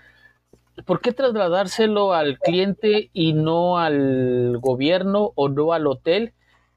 [0.86, 6.32] ¿Por qué trasladárselo al cliente y no al gobierno o no al hotel?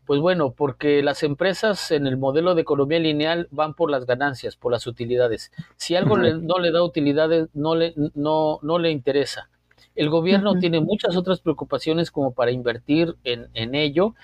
[0.05, 4.57] Pues bueno, porque las empresas en el modelo de economía lineal van por las ganancias,
[4.57, 5.53] por las utilidades.
[5.77, 9.49] Si algo no le da utilidades, no le, no, no le interesa.
[9.95, 14.17] El gobierno tiene muchas otras preocupaciones como para invertir en, en ello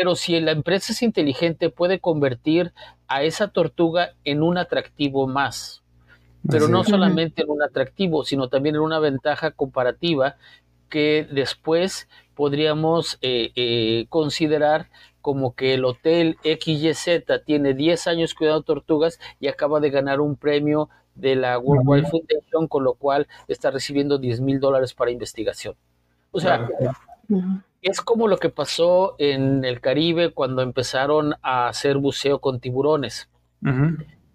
[0.00, 2.72] pero si la empresa es inteligente puede convertir
[3.06, 5.82] a esa tortuga en un atractivo más.
[6.50, 10.36] Pero no solamente en un atractivo, sino también en una ventaja comparativa
[10.88, 14.88] que después podríamos eh, eh, considerar
[15.20, 20.34] como que el hotel XYZ tiene 10 años cuidando tortugas y acaba de ganar un
[20.34, 25.10] premio de la World Wide Foundation, con lo cual está recibiendo 10 mil dólares para
[25.10, 25.74] investigación.
[26.30, 26.66] O sea,
[27.82, 33.28] es como lo que pasó en el Caribe cuando empezaron a hacer buceo con tiburones.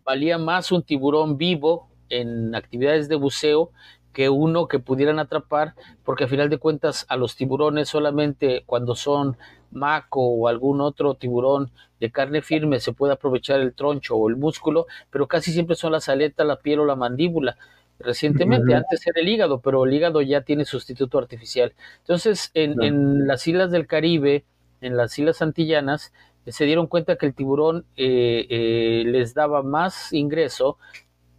[0.04, 3.72] Valía más un tiburón vivo en actividades de buceo
[4.14, 8.96] que uno que pudieran atrapar, porque a final de cuentas a los tiburones solamente cuando
[8.96, 9.38] son
[9.72, 14.38] maco o algún otro tiburón de carne firme se puede aprovechar el troncho o el
[14.38, 17.58] músculo, pero casi siempre son las aletas, la piel o la mandíbula
[18.00, 21.74] recientemente, antes era el hígado, pero el hígado ya tiene sustituto artificial.
[22.00, 24.46] Entonces, en, las islas del Caribe,
[24.82, 26.14] en las islas antillanas,
[26.48, 30.78] se dieron cuenta que el tiburón eh, eh, les daba más ingreso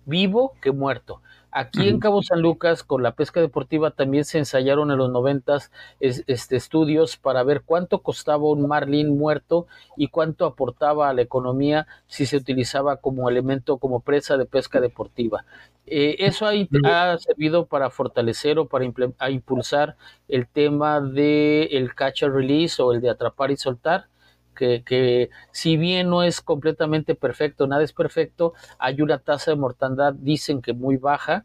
[0.05, 1.21] vivo que muerto.
[1.59, 5.73] Aquí en Cabo San Lucas, con la pesca deportiva, también se ensayaron en los noventas
[6.01, 9.66] este, estudios para ver cuánto costaba un marlín muerto
[9.97, 14.83] y cuánto aportaba a la economía si se utilizaba como elemento, como presa de pesca
[14.83, 15.47] deportiva.
[15.87, 18.85] Eh, eso ha, servido para fortalecer o para
[19.31, 19.97] impulsar
[20.29, 24.09] el tema del el catch and release o el de atrapar y soltar
[24.57, 30.14] que, si bien no es completamente perfecto, nada es perfecto, hay una tasa de mortandad,
[30.14, 31.45] dicen que muy baja.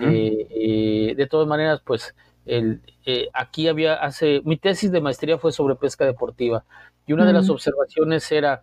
[0.00, 2.14] Eh, eh, de todas maneras, pues
[2.46, 6.64] el, eh, aquí había hace, mi tesis de maestría fue sobre pesca deportiva
[7.06, 8.62] y una de las observaciones era,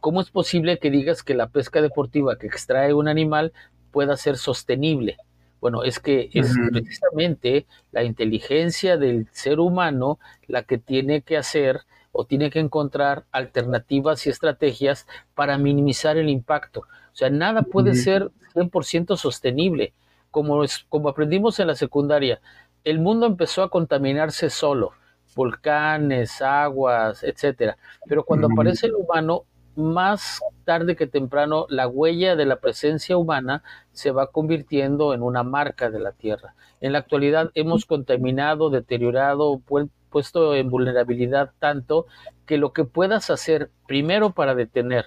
[0.00, 3.52] ¿cómo es posible que digas que la pesca deportiva que extrae un animal
[3.90, 5.16] pueda ser sostenible?
[5.60, 11.80] Bueno, es que es precisamente la inteligencia del ser humano la que tiene que hacer
[12.14, 16.80] o tiene que encontrar alternativas y estrategias para minimizar el impacto.
[16.80, 19.92] O sea, nada puede ser 100% sostenible.
[20.30, 22.40] Como, es, como aprendimos en la secundaria,
[22.84, 24.92] el mundo empezó a contaminarse solo,
[25.34, 27.76] volcanes, aguas, etcétera.
[28.06, 29.44] Pero cuando aparece el humano,
[29.76, 35.42] más tarde que temprano, la huella de la presencia humana se va convirtiendo en una
[35.42, 36.54] marca de la Tierra.
[36.80, 39.60] En la actualidad hemos contaminado, deteriorado,
[40.14, 42.06] puesto en vulnerabilidad tanto
[42.46, 45.06] que lo que puedas hacer primero para detener,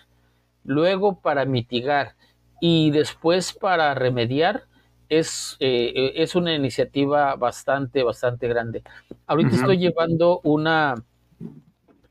[0.66, 2.16] luego para mitigar
[2.60, 4.64] y después para remediar
[5.08, 8.84] es, eh, es una iniciativa bastante, bastante grande.
[9.28, 10.96] Ahorita estoy llevando una,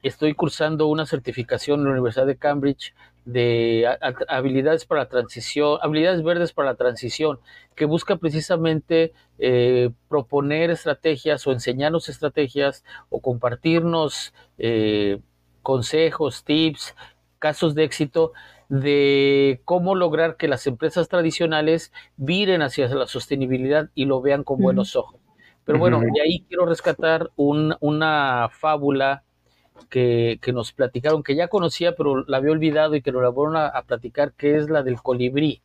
[0.03, 2.95] estoy cursando una certificación en la Universidad de Cambridge
[3.27, 3.87] de
[4.29, 7.41] habilidades para la transición, habilidades verdes para la transición,
[7.75, 15.19] que busca precisamente eh, proponer estrategias o enseñarnos estrategias o compartirnos eh,
[15.63, 16.95] consejos, tips,
[17.41, 18.33] casos de éxito
[18.69, 24.61] de cómo lograr que las empresas tradicionales viren hacia la sostenibilidad y lo vean con
[24.61, 25.21] buenos ojos.
[25.65, 29.25] Pero bueno, de ahí quiero rescatar una fábula
[29.89, 33.83] que, nos platicaron, que ya conocía, pero la había olvidado y que lo la a,
[33.83, 35.63] platicar, que es la del colibrí.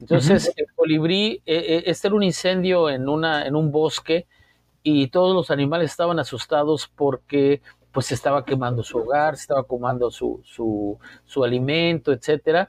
[0.00, 4.26] Entonces, el colibrí, eh, eh, este era un incendio en, una, en un bosque
[4.82, 9.64] y todos los animales estaban asustados porque pues se estaba quemando su hogar, se estaba
[9.68, 12.68] quemando su, su, su alimento, etcétera.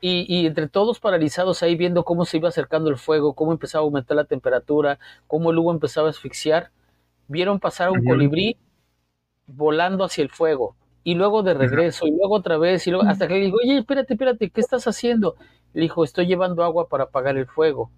[0.00, 3.82] Y, y, entre todos paralizados ahí viendo cómo se iba acercando el fuego, cómo empezaba
[3.82, 6.70] a aumentar la temperatura, cómo el humo empezaba a asfixiar,
[7.28, 8.56] vieron pasar a un colibrí
[9.54, 13.26] volando hacia el fuego y luego de regreso y luego otra vez y luego hasta
[13.26, 15.36] que le digo, oye, espérate, espérate, ¿qué estás haciendo?
[15.72, 17.90] Le dijo, estoy llevando agua para apagar el fuego.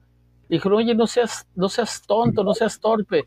[0.48, 3.24] Le dijo, oye, no seas, no seas tonto, no seas torpe.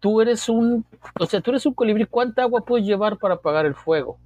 [0.00, 0.84] Tú eres un,
[1.18, 4.18] o sea, tú eres un colibrí, ¿cuánta agua puedes llevar para apagar el fuego?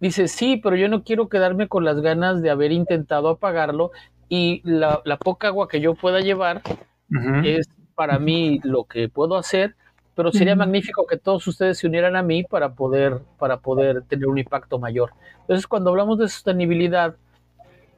[0.00, 3.90] Dice, sí, pero yo no quiero quedarme con las ganas de haber intentado apagarlo
[4.28, 6.62] y la, poca agua que yo pueda llevar
[7.44, 9.74] es para mí lo que puedo hacer
[10.14, 14.26] pero sería magnífico que todos ustedes se unieran a mí para poder, para poder tener
[14.26, 15.12] un impacto mayor.
[15.42, 17.14] Entonces, cuando hablamos de sostenibilidad,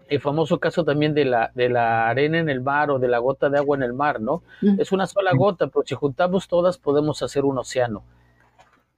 [0.09, 3.18] el famoso caso también de la, de la arena en el mar o de la
[3.18, 4.42] gota de agua en el mar, ¿no?
[4.79, 8.05] Es una sola gota, pero si juntamos todas podemos hacer un océano.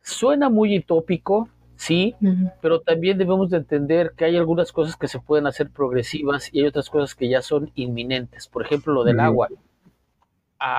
[0.03, 2.17] Suena muy utópico, sí,
[2.61, 6.61] pero también debemos de entender que hay algunas cosas que se pueden hacer progresivas y
[6.61, 8.49] hay otras cosas que ya son inminentes.
[8.49, 9.49] Por ejemplo, lo del agua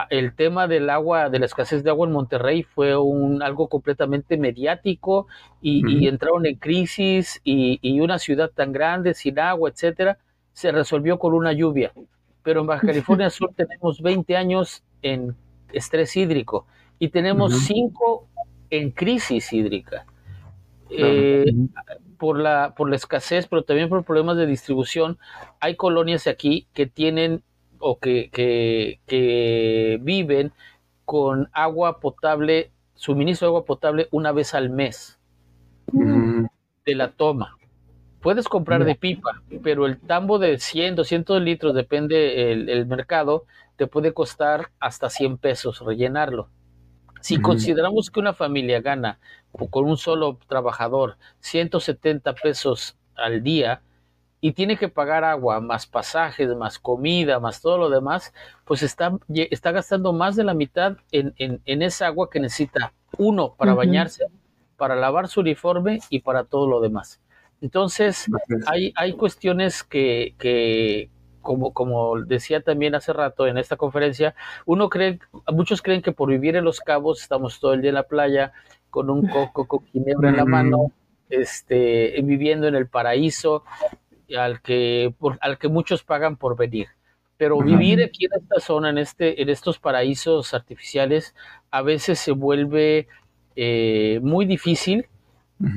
[0.10, 4.38] el tema del agua, de la escasez de agua en Monterrey fue un, algo completamente
[4.38, 5.28] mediático
[5.62, 10.18] y, entraron en crisis y, una ciudad tan grande, sin agua, etcétera,
[10.54, 11.92] se resolvió con una lluvia.
[12.44, 15.36] Pero en Baja California Sur tenemos 20 años en
[15.72, 16.66] estrés hídrico
[17.00, 18.28] y tenemos 5
[18.70, 20.06] en crisis hídrica.
[20.90, 21.52] Eh,
[22.18, 25.18] por, la, por la escasez, pero también por problemas de distribución,
[25.60, 27.44] hay colonias aquí que tienen
[27.80, 30.52] o que, que, viven
[31.06, 35.20] con agua potable, suministro de agua potable una vez al mes
[35.92, 37.58] de la toma.
[38.22, 43.86] Puedes comprar de pipa, pero el tambo de 100, 200 litros, depende el, mercado, te
[43.86, 46.50] puede costar hasta 100 pesos rellenarlo.
[47.22, 49.20] Si consideramos que una familia gana
[49.70, 53.82] con un solo trabajador 170 pesos al día,
[54.46, 58.32] y tiene que pagar agua, más pasajes, más comida, más todo lo demás,
[58.64, 63.56] pues está, está gastando más de la mitad en, en, esa agua que necesita uno
[63.56, 64.28] para bañarse,
[64.78, 67.20] para lavar su uniforme y para todo lo demás.
[67.60, 68.28] Entonces,
[68.68, 71.10] hay, hay cuestiones que, que
[71.42, 74.36] como, como decía también hace rato en esta conferencia,
[74.68, 75.18] uno cree,
[75.52, 78.54] muchos creen que por vivir en Los Cabos estamos todo el día en la playa
[78.92, 80.92] con un coco con ginebra en la mano,
[81.30, 83.64] este, viviendo en el paraíso,
[84.38, 86.88] al que, al que muchos pagan por venir.
[87.38, 91.36] Pero vivir aquí en esta zona, en, este, en estos paraísos artificiales,
[91.70, 93.08] a veces se vuelve
[93.56, 95.08] eh, muy difícil.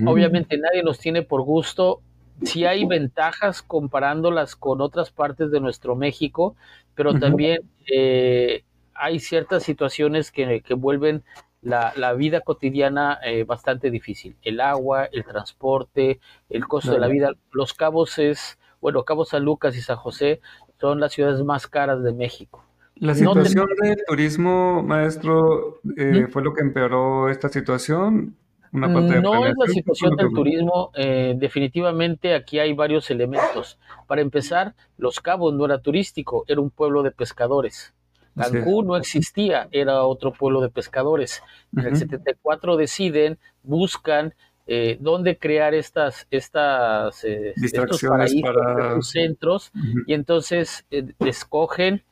[0.07, 2.01] Obviamente nadie los tiene por gusto.
[2.43, 6.57] Sí hay ventajas comparándolas con otras partes de nuestro México,
[6.95, 11.23] pero también eh, hay ciertas situaciones que, vuelven
[11.69, 14.37] la, vida cotidiana eh, bastante difícil.
[14.43, 17.33] El agua, el transporte, el costo de la vida.
[17.53, 20.41] Los cabos es, bueno, Cabo San Lucas y San José
[20.81, 22.65] son las ciudades más caras de México.
[22.97, 28.37] La situación del turismo, maestro, eh, fue lo que empeoró esta situación.
[28.73, 33.79] Una parte no es la situación del turismo, eh, definitivamente aquí hay varios elementos.
[34.07, 37.95] Para empezar, Los Cabos no era turístico, era un pueblo de pescadores.
[38.39, 41.43] Cancún no existía, era otro pueblo de pescadores.
[41.77, 44.35] En el 74 deciden, buscan
[44.67, 49.01] eh, dónde crear estas, estas eh, estos paraísos, para...
[49.01, 49.73] centros,
[50.07, 52.03] y entonces eh, escogen,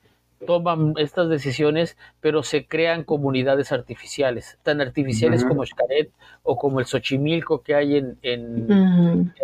[0.47, 6.11] toman estas decisiones, pero se crean comunidades artificiales, tan artificiales como Xcaret
[6.42, 9.34] o como el Xochimilco que hay en, en,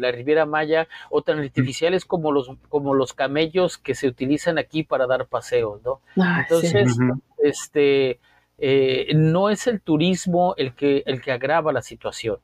[0.00, 4.84] la Riviera Maya, o tan artificiales como los, como los camellos que se utilizan aquí
[4.84, 6.00] para dar paseos, ¿no?
[6.16, 6.96] entonces,
[7.42, 8.20] este
[8.62, 12.38] eh, no es el turismo el que, el que agrava la situación.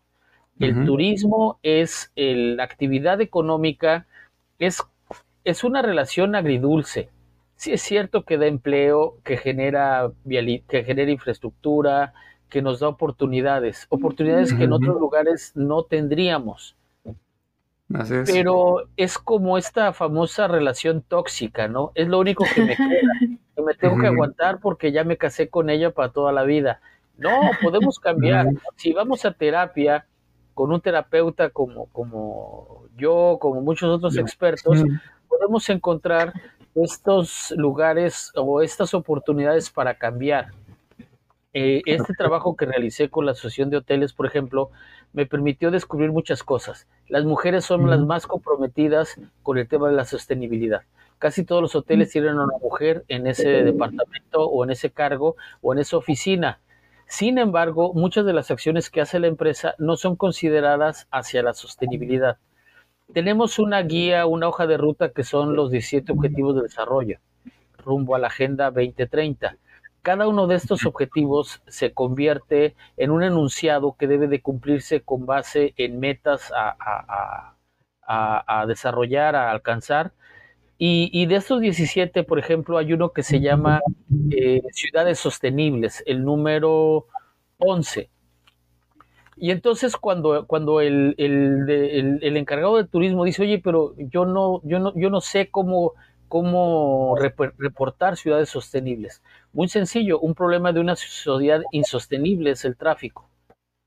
[0.58, 4.06] El turismo es la actividad económica,
[4.58, 4.82] es,
[5.44, 7.10] es una relación agridulce.
[7.56, 10.10] Sí es cierto que da empleo, que genera,
[10.68, 12.12] que genera infraestructura,
[12.48, 16.76] que nos da oportunidades, oportunidades que en otros lugares no tendríamos.
[18.26, 21.92] Pero es como esta famosa relación tóxica, ¿no?
[21.94, 23.38] Es lo único que me queda.
[23.54, 26.80] Que me tengo que aguantar porque ya me casé con ella para toda la vida.
[27.16, 27.30] No,
[27.62, 28.48] podemos cambiar.
[28.76, 30.06] Si vamos a terapia
[30.52, 34.82] con un terapeuta como, como yo, como muchos otros expertos,
[35.28, 36.32] podemos encontrar
[36.76, 40.52] estos lugares o estas oportunidades para cambiar.
[41.52, 44.70] Eh, este trabajo que realicé con la Asociación de Hoteles, por ejemplo,
[45.14, 46.86] me permitió descubrir muchas cosas.
[47.08, 50.82] Las mujeres son las más comprometidas con el tema de la sostenibilidad.
[51.18, 55.36] Casi todos los hoteles tienen a una mujer en ese departamento o en ese cargo
[55.62, 56.60] o en esa oficina.
[57.06, 61.54] Sin embargo, muchas de las acciones que hace la empresa no son consideradas hacia la
[61.54, 62.36] sostenibilidad.
[63.12, 67.18] Tenemos una guía, una hoja de ruta que son los 17 Objetivos de Desarrollo,
[67.78, 69.56] rumbo a la Agenda 2030
[70.06, 75.26] cada uno de estos objetivos se convierte en un enunciado que debe de cumplirse con
[75.26, 77.56] base en metas a,
[78.68, 80.12] desarrollar, a alcanzar.
[80.78, 83.80] Y, de estos 17, por ejemplo, hay uno que se llama
[84.30, 87.08] eh, Ciudades Sostenibles, el número
[87.58, 88.08] 11.
[89.36, 94.78] Y entonces cuando, cuando el, el, encargado de turismo dice, oye, pero yo no, yo
[94.78, 95.92] no, yo no sé cómo,
[96.28, 97.16] cómo
[97.58, 99.22] reportar ciudades sostenibles.
[99.52, 103.28] Muy sencillo, un problema de una sociedad insostenible es el tráfico.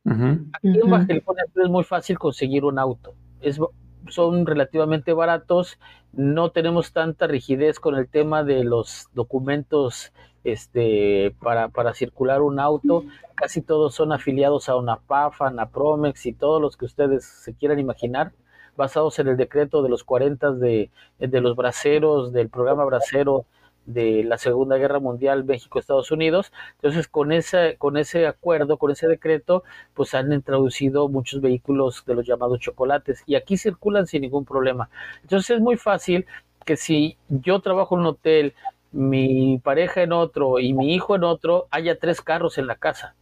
[0.06, 3.16] Aquí en Baja California es muy fácil conseguir un auto.
[3.42, 3.60] Es,
[4.08, 5.80] son relativamente baratos,
[6.14, 10.14] no tenemos tanta rigidez con el tema de los documentos
[10.44, 13.04] este, para, para circular un auto.
[13.36, 17.54] Casi todos son afiliados a una PAFA, a Promex y todos los que ustedes se
[17.54, 18.32] quieran imaginar
[18.76, 23.46] basados en el decreto de los 40 de, de los braceros, del programa bracero
[23.86, 26.54] de la Segunda Guerra Mundial México-Estados Unidos.
[26.76, 29.64] Entonces, con ese, con ese acuerdo, con ese decreto,
[29.94, 34.90] pues han introducido muchos vehículos de los llamados chocolates y aquí circulan sin ningún problema.
[35.24, 36.26] Entonces, es muy fácil
[36.66, 38.54] que si yo trabajo en un hotel,
[38.92, 43.16] mi pareja en otro y mi hijo en otro, haya tres carros en la casa.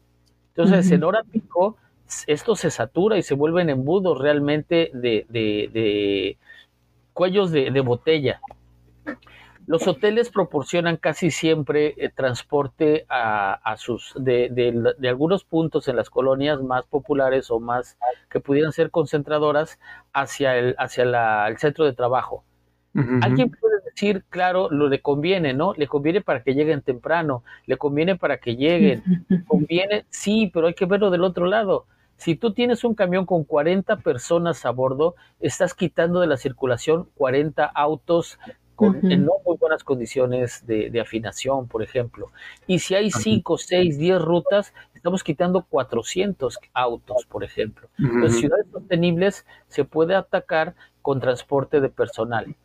[0.49, 1.77] Entonces, en hora pico,
[2.25, 6.37] esto se satura y se vuelven embudos realmente de,
[7.13, 8.41] cuellos de, botella.
[9.65, 16.61] Los hoteles proporcionan casi siempre eh, transporte a, sus de, algunos puntos en las colonias
[16.61, 17.97] más populares o más
[18.29, 19.77] que pudieran ser concentradoras
[20.13, 22.45] hacia el hacia el centro de trabajo.
[23.21, 25.73] Alguien puede decir, claro, lo le conviene, ¿no?
[25.75, 29.03] Le conviene para que lleguen temprano, le conviene para que lleguen,
[29.47, 31.85] conviene, sí, pero hay que verlo del otro lado.
[32.17, 37.07] Si tú tienes un camión con 40 personas a bordo, estás quitando de la circulación
[37.15, 38.39] 40 autos
[38.75, 42.31] con, en no muy buenas condiciones de, afinación, por ejemplo.
[42.67, 47.89] Y si hay 5, 6, 10 rutas, estamos quitando 400 autos, por ejemplo.
[47.97, 52.55] Las ciudades sostenibles se puede atacar con transporte de personal.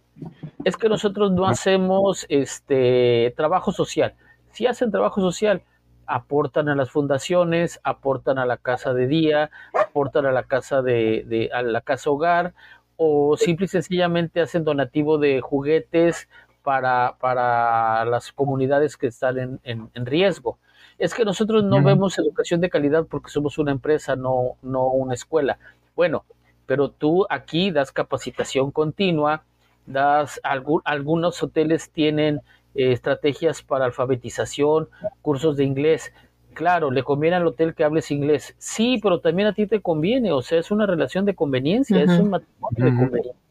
[0.65, 4.15] Es que nosotros no hacemos este trabajo social.
[4.51, 5.63] Si hacen trabajo social,
[6.07, 11.51] aportan a las fundaciones, aportan a la casa de día, aportan a la casa de,
[11.53, 12.55] a la casa hogar
[12.97, 16.29] o simple y sencillamente hacen donativo de juguetes
[16.63, 20.59] para, para las comunidades que están en, en, riesgo.
[20.99, 25.15] Es que nosotros no vemos educación de calidad porque somos una empresa, no, no una
[25.15, 25.59] escuela.
[25.97, 26.25] Bueno,
[26.67, 29.45] pero tú aquí das capacitación continua,
[29.87, 32.41] das algunos hoteles tienen
[32.75, 34.89] eh, estrategias para alfabetización,
[35.21, 36.13] cursos de inglés.
[36.55, 38.55] Claro, le conviene al hotel que hables inglés.
[38.59, 42.11] Sí, pero también a ti te conviene, o sea, es una relación de conveniencia, es
[42.11, 43.43] un matrimonio de conveniencia.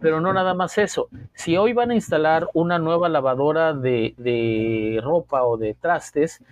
[0.00, 1.08] Pero no nada más eso.
[1.34, 6.42] Si hoy van a instalar una nueva lavadora de, de ropa o de trastes,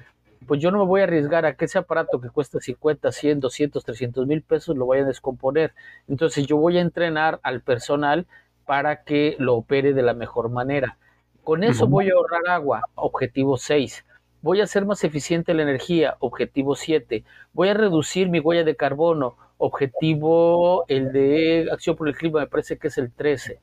[0.47, 3.41] pues yo no me voy a arriesgar a que ese aparato que cuesta 50, 100,
[3.41, 5.75] 200, 300 mil pesos lo vaya a descomponer.
[6.09, 8.27] Entonces yo voy a entrenar al personal
[8.67, 10.99] para que lo opere de la mejor manera.
[11.43, 14.05] Con eso voy a ahorrar agua, objetivo 6.
[14.43, 17.25] Voy a hacer más eficiente la energía, objetivo 7.
[17.53, 22.47] Voy a reducir mi huella de carbono, objetivo el de acción por el clima, me
[22.49, 23.61] parece que es el 13.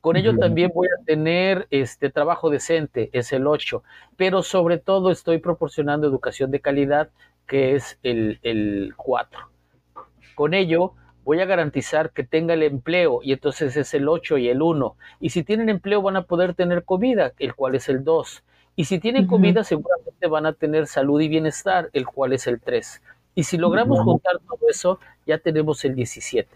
[0.00, 3.82] Con ello también voy a tener este trabajo decente, es el 8,
[4.18, 7.08] pero sobre todo estoy proporcionando educación de calidad,
[7.46, 9.40] que es el, el 4.
[10.34, 10.92] Con ello
[11.24, 14.96] voy a garantizar que tenga el empleo y entonces es el 8 y el 1.
[15.20, 18.44] Y si tienen empleo van a poder tener comida, el cual es el 2.
[18.76, 22.60] Y si tienen comida seguramente van a tener salud y bienestar, el cual es el
[22.60, 23.02] 3.
[23.34, 26.48] Y si logramos juntar todo eso, ya tenemos el 17.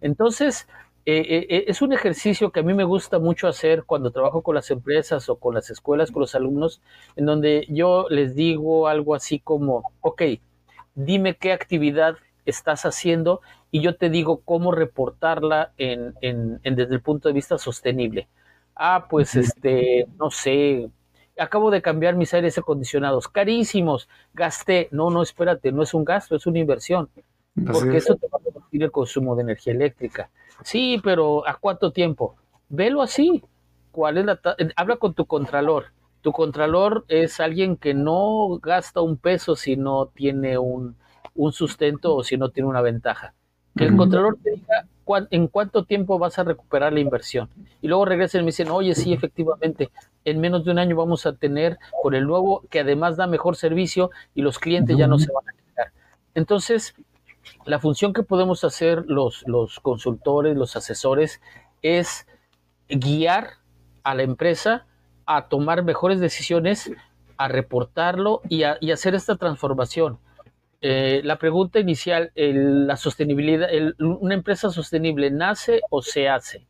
[0.00, 0.66] Entonces,
[1.06, 4.42] eh, eh, eh, es un ejercicio que a mí me gusta mucho hacer cuando trabajo
[4.42, 6.82] con las empresas o con las escuelas, con los alumnos,
[7.16, 10.22] en donde yo les digo algo así como, ok,
[10.94, 12.16] dime qué actividad
[12.50, 13.40] estás haciendo
[13.70, 16.14] y yo te digo cómo reportarla en,
[16.62, 18.28] desde el punto de vista sostenible.
[18.74, 20.88] Ah, pues este, no sé,
[21.38, 24.88] acabo de cambiar mis aires acondicionados, carísimos, gasté.
[24.90, 27.08] No, no, espérate, no es un gasto, es una inversión,
[27.72, 30.30] porque eso te va a reducir el consumo de energía eléctrica.
[30.62, 32.36] Sí, pero ¿a cuánto tiempo?
[32.68, 33.42] Velo así.
[33.90, 34.40] ¿Cuál es la
[34.76, 35.86] Habla con tu contralor.
[36.20, 40.96] Tu contralor es alguien que no gasta un peso si no tiene un,
[41.52, 43.34] sustento o si no tiene una ventaja.
[43.76, 44.86] Que el contralor te diga
[45.30, 47.48] en cuánto tiempo vas a recuperar la inversión.
[47.80, 49.90] Y luego regresan y me dicen, oye, sí, efectivamente,
[50.24, 53.56] en menos de un año vamos a tener con el nuevo, que además da mejor
[53.56, 55.92] servicio y los clientes ya no se van a quedar.
[56.34, 56.94] Entonces,
[57.64, 61.40] la función que podemos hacer los, los consultores, los asesores,
[61.82, 62.26] es
[62.88, 63.50] guiar
[64.02, 64.86] a la empresa
[65.26, 66.90] a tomar mejores decisiones,
[67.36, 70.18] a reportarlo y, a, hacer esta transformación.
[70.80, 73.68] Eh, la pregunta inicial, la sostenibilidad,
[73.98, 76.66] ¿una empresa sostenible nace o se hace?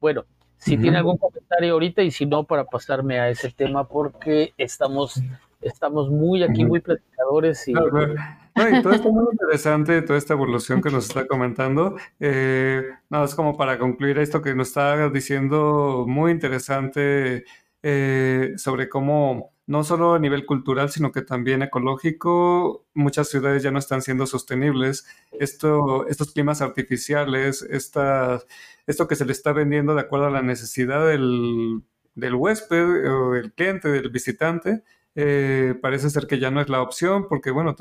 [0.00, 0.24] Bueno,
[0.56, 5.20] si tiene algún comentario ahorita y si no, para pasarme a ese tema porque estamos,
[5.60, 11.06] estamos muy aquí, muy platicadores y todo esto muy interesante, toda esta evolución que nos
[11.06, 11.96] está comentando.
[12.20, 17.44] Eh, no, es como para concluir esto que nos está diciendo muy interesante
[17.82, 23.70] eh, sobre cómo no solo a nivel cultural, sino que también ecológico, muchas ciudades ya
[23.70, 25.06] no están siendo sostenibles.
[25.32, 28.42] Esto, estos climas artificiales, esta,
[28.86, 31.82] esto que se le está vendiendo de acuerdo a la necesidad del,
[32.14, 34.82] del huésped o del cliente, del visitante,
[35.14, 37.74] eh, parece ser que ya no es la opción, porque bueno,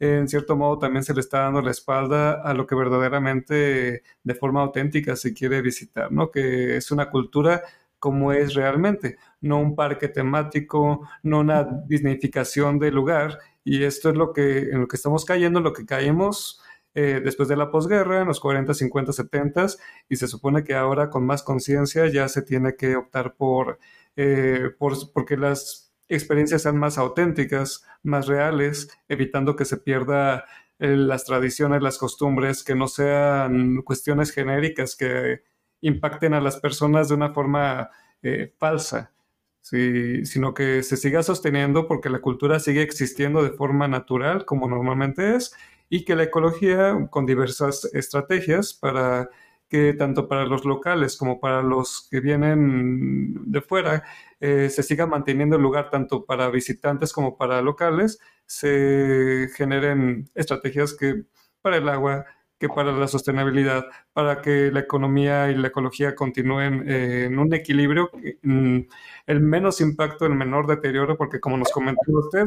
[0.00, 4.34] en cierto modo también se le está dando la espalda a lo que verdaderamente de
[4.34, 6.30] forma auténtica se quiere visitar, ¿no?
[6.30, 7.62] Que es una cultura
[7.98, 14.16] como es realmente, no un parque temático, no una disneyficación del lugar, y esto es
[14.16, 16.62] lo que, en lo que estamos cayendo, lo que caímos
[16.94, 19.66] eh, después de la posguerra, en los 40, 50, 70,
[20.08, 23.78] y se supone que ahora con más conciencia ya se tiene que optar por,
[24.16, 30.46] eh, por porque las experiencias sean más auténticas, más reales, evitando que se pierda
[30.78, 35.42] eh, las tradiciones, las costumbres, que no sean cuestiones genéricas que
[35.80, 37.90] impacten a las personas de una forma
[38.22, 39.12] eh, falsa,
[39.60, 45.36] sino que se siga sosteniendo porque la cultura sigue existiendo de forma natural, como normalmente
[45.36, 45.54] es,
[45.90, 49.28] y que la ecología, con diversas estrategias para
[49.68, 54.02] que tanto para los locales como para los que vienen de fuera
[54.40, 60.94] eh, se siga manteniendo el lugar tanto para visitantes como para locales, se generen estrategias
[60.94, 61.24] que
[61.60, 62.24] para el agua,
[62.58, 67.54] que para la sostenibilidad, para que la economía y la ecología continúen eh, en un
[67.54, 68.10] equilibrio,
[68.42, 72.46] el menos impacto, el menor deterioro, porque como nos comentó usted,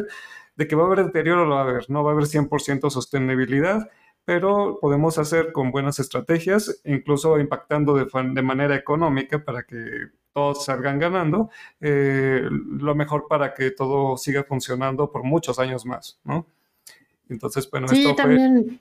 [0.56, 2.90] de que va a haber deterioro lo va a haber, no va a haber 100%
[2.90, 3.90] sostenibilidad
[4.26, 10.66] pero podemos hacer con buenas estrategias, incluso impactando de, de manera económica para que todos
[10.66, 11.50] salgan ganando,
[11.80, 16.46] eh, lo mejor para que todo siga funcionando por muchos años más, ¿no?
[17.30, 18.80] Entonces, bueno, sí, también...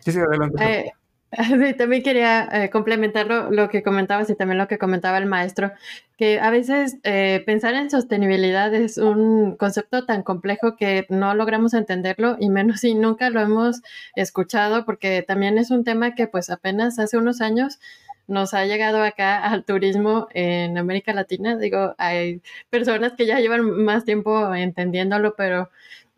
[0.00, 0.62] Sí, sí, adelante.
[0.62, 0.92] Eh,
[1.48, 5.72] Sí, también quería eh, complementar lo, que comentabas y también lo que comentaba el maestro,
[6.16, 11.74] que a veces eh, pensar en sostenibilidad es un concepto tan complejo que no logramos
[11.74, 13.82] entenderlo y menos si nunca lo hemos
[14.16, 17.78] escuchado, porque también es un tema que pues apenas hace unos años
[18.26, 21.56] nos ha llegado acá al turismo en América Latina.
[21.56, 25.68] Digo, hay personas que ya llevan más tiempo entendiéndolo, pero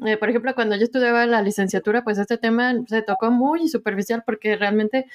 [0.06, 4.22] eh, por ejemplo, cuando yo estudiaba la licenciatura, pues este tema se tocó muy superficial
[4.24, 5.06] porque realmente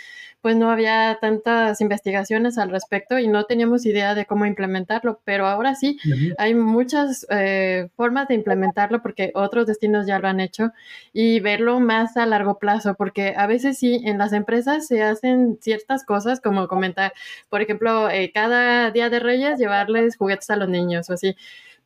[0.41, 5.47] pues no había tantas investigaciones al respecto y no teníamos idea de cómo implementarlo, pero
[5.47, 5.97] ahora sí
[6.37, 10.71] hay muchas eh, formas de implementarlo porque otros destinos ya lo han hecho
[11.11, 15.57] y verlo más a largo plazo, porque a veces sí, en las empresas se hacen
[15.61, 17.13] ciertas cosas, como comenta,
[17.49, 21.35] por ejemplo, eh, cada día de Reyes llevarles juguetes a los niños o así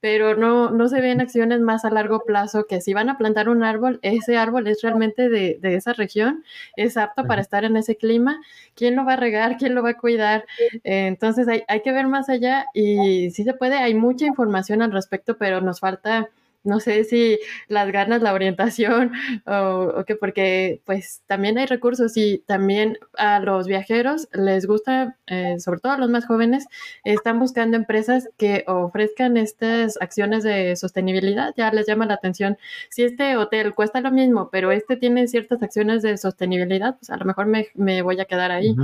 [0.01, 3.47] pero no, no se ven acciones más a largo plazo que si van a plantar
[3.47, 6.43] un árbol, ese árbol es realmente de, de esa región,
[6.75, 8.41] es apto para estar en ese clima,
[8.75, 10.45] quién lo va a regar, quién lo va a cuidar.
[10.83, 14.81] Eh, entonces hay, hay que ver más allá y sí se puede, hay mucha información
[14.81, 16.29] al respecto, pero nos falta
[16.63, 19.11] no sé si las ganas, la orientación
[19.45, 25.59] o, que porque pues también hay recursos y también a los viajeros les gusta, eh,
[25.59, 26.65] sobre todo a los más jóvenes,
[27.03, 32.57] están buscando empresas que ofrezcan estas acciones de sostenibilidad, ya les llama la atención.
[32.89, 37.17] Si este hotel cuesta lo mismo, pero este tiene ciertas acciones de sostenibilidad, pues a
[37.17, 38.75] lo mejor me, me voy a quedar ahí.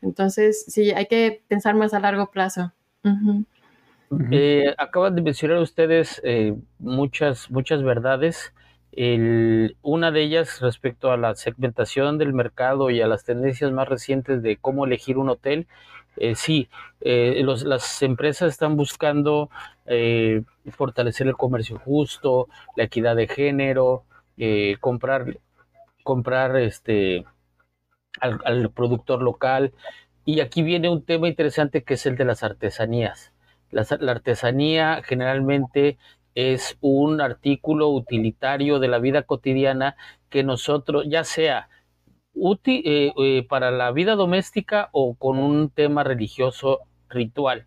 [0.00, 2.72] Entonces, sí, hay que pensar más a largo plazo.
[4.30, 8.52] Eh, acaban de mencionar ustedes eh, muchas, muchas verdades.
[9.82, 14.42] una de ellas respecto a la segmentación del mercado y a las tendencias más recientes
[14.42, 15.66] de cómo elegir un hotel.
[16.18, 16.68] Eh, sí,
[17.00, 19.50] las empresas están buscando
[20.70, 24.04] fortalecer el comercio justo, la equidad de género,
[24.80, 25.38] comprar,
[26.04, 27.24] comprar este,
[28.20, 29.72] al productor local.
[30.24, 33.31] Y aquí viene un tema interesante que es el de las artesanías
[33.72, 35.98] la, artesanía generalmente
[36.34, 39.96] es un artículo utilitario de la vida cotidiana
[40.30, 41.68] que nosotros, ya sea
[42.34, 47.66] útil eh, eh, para la vida doméstica o con un tema religioso ritual.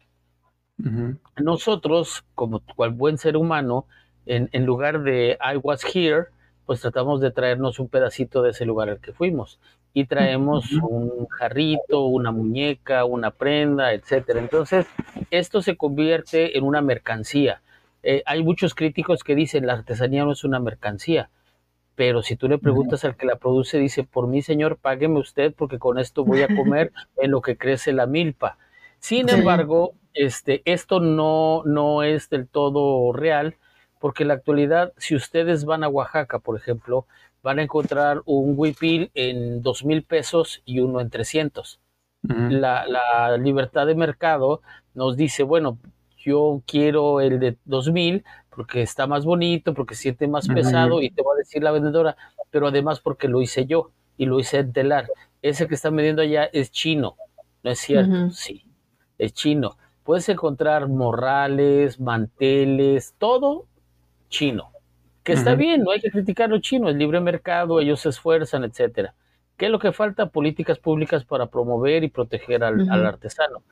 [1.37, 3.85] Nosotros, como cual buen ser humano,
[4.25, 6.25] en, en, lugar de I was here,
[6.65, 9.59] pues tratamos de traernos un pedacito de ese lugar al que fuimos
[9.95, 14.41] y traemos un jarrito, una muñeca, una prenda, etcétera.
[14.41, 14.85] Entonces,
[15.31, 17.61] esto se convierte en una mercancía.
[18.03, 21.29] Eh, hay muchos críticos que dicen la artesanía no es una mercancía,
[21.95, 25.53] pero si tú le preguntas al que la produce, dice, por mí, señor, págueme usted
[25.55, 26.91] porque con esto voy a comer
[27.21, 28.57] en lo que crece la milpa.
[28.99, 33.55] Sin embargo, este, esto no, no es del todo real,
[34.01, 37.07] porque en la actualidad, si ustedes van a Oaxaca, por ejemplo,
[37.45, 41.79] van a encontrar un huipil en dos mil pesos y uno en 300.
[42.23, 44.61] la, libertad de mercado
[44.95, 45.77] nos dice, bueno,
[46.17, 51.11] yo quiero el de dos mil porque está más bonito, porque siente más pesado y
[51.11, 52.17] te va a decir la vendedora,
[52.49, 55.07] pero además porque lo hice yo y lo hice en telar.
[55.43, 57.15] Ese que están vendiendo allá es chino,
[57.61, 58.31] ¿no es cierto?
[58.31, 58.65] Sí,
[59.19, 59.77] es chino.
[60.03, 63.67] Puedes encontrar morrales, manteles, todo
[64.29, 64.71] chino
[65.25, 68.63] que está bien, no hay que criticar lo chino, el libre mercado, ellos se esfuerzan,
[68.63, 69.15] etcétera.
[69.57, 70.27] ¿Qué es lo que falta?
[70.27, 73.63] Políticas públicas para promover y proteger al, artesano.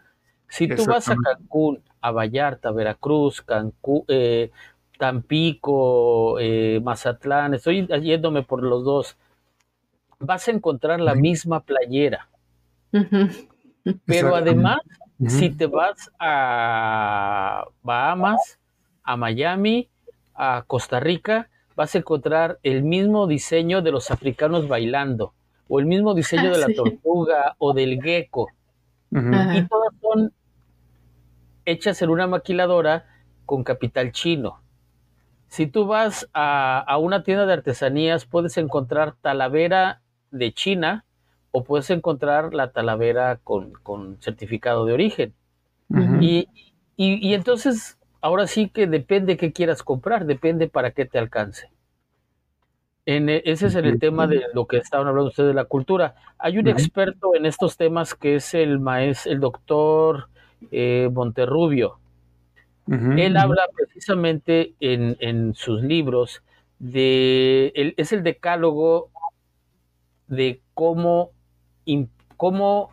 [0.49, 4.49] Si tú vas a Cancún, a Vallarta, Veracruz, Cancún, eh,
[4.97, 9.15] Tampico, eh, Mazatlán, estoy yéndome por los dos,
[10.17, 12.29] vas a encontrar la misma playera.
[14.05, 14.79] Pero además,
[15.27, 18.59] si te vas a Bahamas,
[19.03, 19.87] a Miami,
[20.35, 25.33] a Costa Rica, vas a encontrar el mismo diseño de los africanos bailando,
[25.67, 28.49] o el mismo diseño de la tortuga o del gecko.
[29.11, 30.33] Y todas son
[31.65, 33.05] hechas en una maquiladora
[33.45, 34.61] con capital chino.
[35.47, 41.05] Si tú vas a, una tienda de artesanías, puedes encontrar talavera de China
[41.51, 45.33] o puedes encontrar la talavera con, certificado de origen.
[46.21, 46.47] y,
[46.95, 51.69] y, entonces ahora sí que depende qué quieras comprar, depende para qué te alcance.
[53.05, 56.15] En, e, ese es el tema de lo que estaban hablando ustedes de la cultura.
[56.39, 60.29] Hay un experto en estos temas que es el maestro, el doctor
[60.71, 61.99] eh, Monterrubio.
[62.87, 66.43] Él habla precisamente en, sus libros
[66.79, 69.09] de, es el decálogo
[70.27, 71.31] de cómo,
[72.35, 72.89] cómo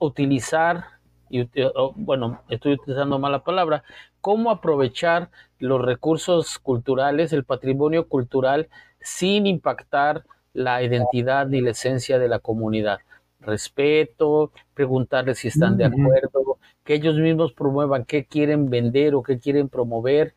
[0.00, 0.84] utilizar,
[1.30, 1.48] y,
[1.94, 3.84] bueno, estoy utilizando mala palabra,
[4.24, 12.18] cómo aprovechar los recursos culturales, el patrimonio cultural, sin impactar la identidad y la esencia
[12.18, 13.00] de la comunidad.
[13.40, 19.38] respeto, preguntarles si están de acuerdo, que ellos mismos promuevan qué quieren vender o qué
[19.38, 20.34] quieren promover.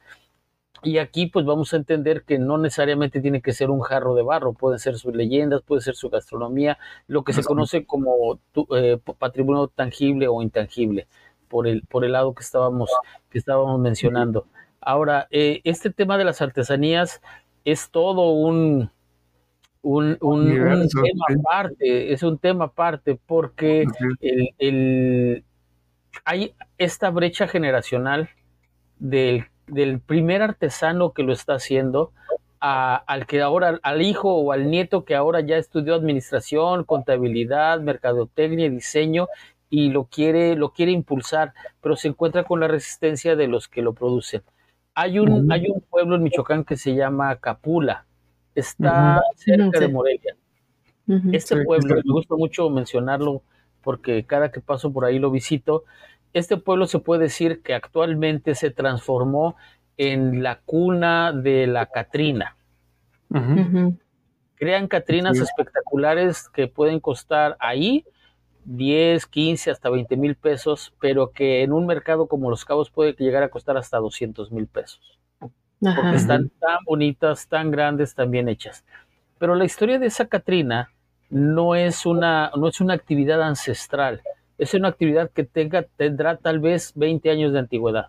[0.84, 4.24] Y aquí pues vamos a entender que no necesariamente tiene que ser un jarro de
[4.24, 6.78] barro, pueden ser sus leyendas, puede ser su gastronomía,
[7.08, 8.42] lo que se conoce como
[8.76, 11.08] eh, patrimonio tangible o intangible,
[11.48, 12.92] por el, por el lado que estábamos,
[13.30, 14.46] que estábamos mencionando.
[14.82, 17.22] Ahora, eh, este tema de las artesanías
[17.66, 18.90] es todo un,
[19.82, 23.86] un, tema aparte, es un tema aparte porque
[24.60, 25.44] el,
[26.26, 28.30] hay esta brecha generacional
[29.00, 32.12] del, del, primer artesano que lo está haciendo
[32.60, 38.70] al que ahora, al hijo o al nieto que ahora ya estudió administración, contabilidad, mercadotecnia,
[38.70, 39.28] diseño
[39.70, 43.82] y lo quiere, lo quiere impulsar, pero se encuentra con la resistencia de los que
[43.82, 44.44] lo producen.
[44.94, 48.06] Hay un, hay un pueblo en Michoacán que se llama Capula,
[48.56, 50.36] está cerca de Morelia.
[51.32, 53.42] Este pueblo, me gusta mucho mencionarlo
[53.82, 55.86] porque cada que paso por ahí lo visito.
[56.34, 59.56] Este pueblo se puede decir que actualmente se transformó
[59.96, 62.58] en la cuna de la Catrina.
[64.56, 68.06] Crean Catrinas espectaculares que pueden costar ahí
[68.68, 73.14] 10, 15, hasta 20 mil pesos, pero que en un mercado como Los Cabos puede
[73.14, 75.20] llegar a costar hasta 200 mil pesos.
[75.40, 78.84] Porque están tan bonitas, tan grandes, tan bien hechas.
[79.40, 80.92] Pero la historia de esa Catrina
[81.30, 84.22] no es una, no es una actividad ancestral,
[84.58, 88.08] es una actividad que tenga, tendrá tal vez 20 años de antigüedad.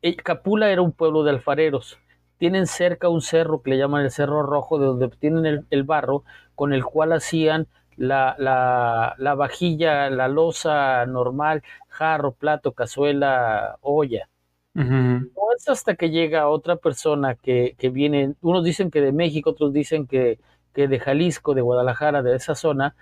[0.00, 1.98] Eh, Capula era un pueblo de alfareros.
[2.38, 6.24] Tienen cerca un cerro que le llaman el Cerro Rojo, de donde obtienen el barro
[6.54, 14.28] con el cual hacían la, la, la vajilla, la losa normal, jarro, plato, cazuela, olla.
[14.74, 19.50] No es hasta que llega otra persona que, que, viene, unos dicen que de México,
[19.50, 20.40] otros dicen que,
[20.72, 22.96] que de Jalisco, de Guadalajara, de esa zona,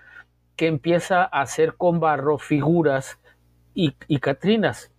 [0.57, 3.19] que empieza a hacer con barro figuras
[3.75, 4.93] y, y catrinas.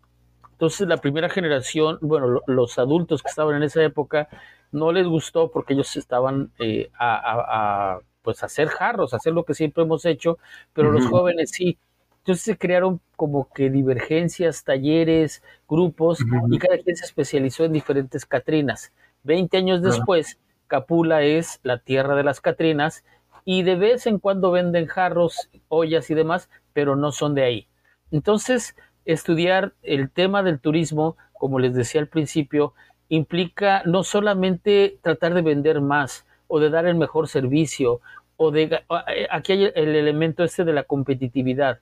[0.52, 4.28] Entonces la primera generación, bueno, los adultos que estaban en esa época,
[4.72, 9.84] no les gustó porque ellos estaban eh, a pues hacer jarros, hacer lo que siempre
[9.84, 10.40] hemos hecho,
[10.74, 11.78] pero los jóvenes sí.
[12.20, 16.20] Entonces se crearon como que divergencias, talleres, grupos,
[16.50, 18.94] y cada quien se especializó en diferentes Catrinas.
[19.24, 23.04] Veinte años después, Capula es la tierra de las Catrinas,
[23.46, 27.68] y de vez en cuando venden jarros, ollas y demás, pero no son de ahí.
[28.10, 32.74] Entonces, estudiar el tema del turismo, como les decía al principio,
[33.10, 38.00] implica no solamente tratar de vender más, o de dar el mejor servicio
[38.38, 41.80] o de eh, aquí hay el elemento este de la competitividad.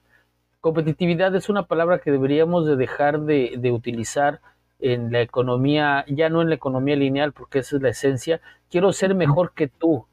[0.62, 4.40] Competitividad es una palabra que deberíamos de dejar de, de utilizar
[4.80, 8.40] en la economía, ya no en la economía lineal, porque esa es la esencia.
[8.70, 10.06] Quiero ser mejor que tú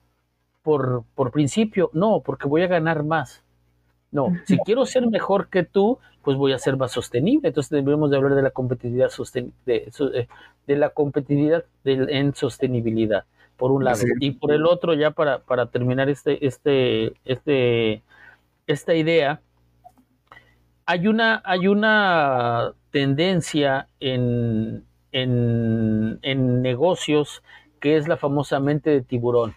[0.61, 3.45] por, por principio, no, porque voy a ganar más.
[4.11, 7.47] No, si quiero ser mejor que tú, pues voy a ser más sostenible.
[7.47, 9.09] Entonces debemos de hablar de la competitividad,
[9.65, 10.27] de, eh,
[10.67, 13.23] de, la competitividad en sostenibilidad
[13.59, 13.99] por un lado.
[14.19, 18.01] Y por el otro, ya para, para terminar este, este, este,
[18.65, 19.41] esta idea,
[20.85, 27.43] hay una, hay una tendencia en, en, en negocios
[27.79, 29.53] que es la famosa mente de tiburón.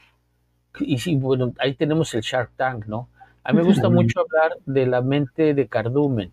[0.81, 3.09] Y sí, bueno, ahí tenemos el Shark Tank, ¿no?
[3.45, 6.33] A mí me gusta mucho hablar de la mente de cardumen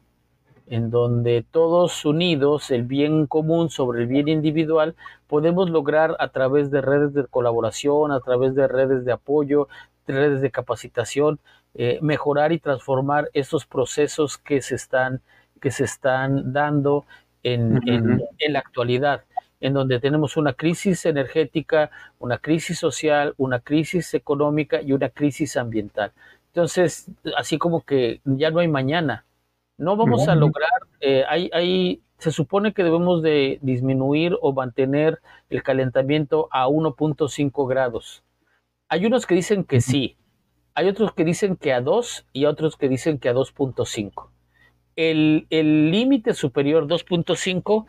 [0.70, 4.96] en donde todos unidos, el bien común sobre el bien individual,
[5.28, 9.68] podemos lograr a través de redes de colaboración, a través de redes de apoyo,
[10.08, 11.40] redes de capacitación,
[11.76, 15.22] eh, mejorar y transformar estos procesos que se están,
[15.62, 17.06] que se están dando
[17.44, 19.24] en, en la actualidad
[19.62, 25.58] en donde tenemos una crisis energética, una crisis social, una crisis económica y una crisis
[25.58, 26.14] ambiental.
[26.54, 27.08] Entonces,
[27.38, 29.26] así como que ya no hay mañana,
[29.80, 30.70] no vamos a lograr,
[31.00, 35.20] eh, hay, se supone que debemos de disminuir o mantener
[35.50, 38.22] el calentamiento a 1.5 grados.
[38.90, 40.18] Hay unos que dicen que sí,
[40.76, 44.30] hay otros que dicen que a 2 y otros que dicen que a 2.5.
[44.98, 47.86] El límite superior 2.5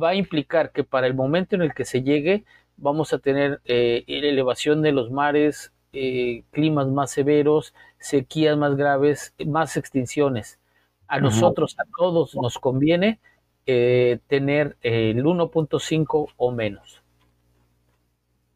[0.00, 2.44] va a implicar que para el momento en el que se llegue
[2.76, 9.34] vamos a tener eh, elevación de los mares, eh, climas más severos, sequías más graves,
[9.44, 10.60] más extinciones
[11.08, 13.20] a nosotros, a todos nos conviene
[13.66, 17.02] eh, tener el 1.5 o menos.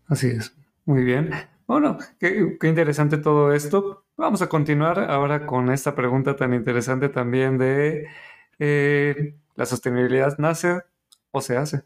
[0.07, 1.31] Así es, muy bien.
[1.67, 4.05] Bueno, qué, interesante todo esto.
[4.17, 8.09] Vamos a continuar ahora con esta pregunta tan interesante también de
[8.59, 10.83] eh, la sostenibilidad nace
[11.31, 11.83] o se hace.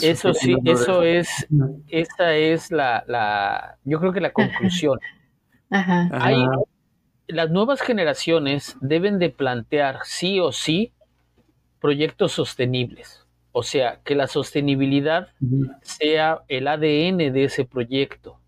[0.00, 1.46] eso sí, eso es,
[1.86, 4.98] esta es la, la, yo creo que la conclusión.
[5.70, 6.08] Ajá.
[7.26, 10.92] Las nuevas generaciones deben de plantear sí o sí
[11.80, 13.26] proyectos sostenibles.
[13.52, 15.28] O sea, que la sostenibilidad
[15.82, 18.40] sea el ADN de ese proyecto.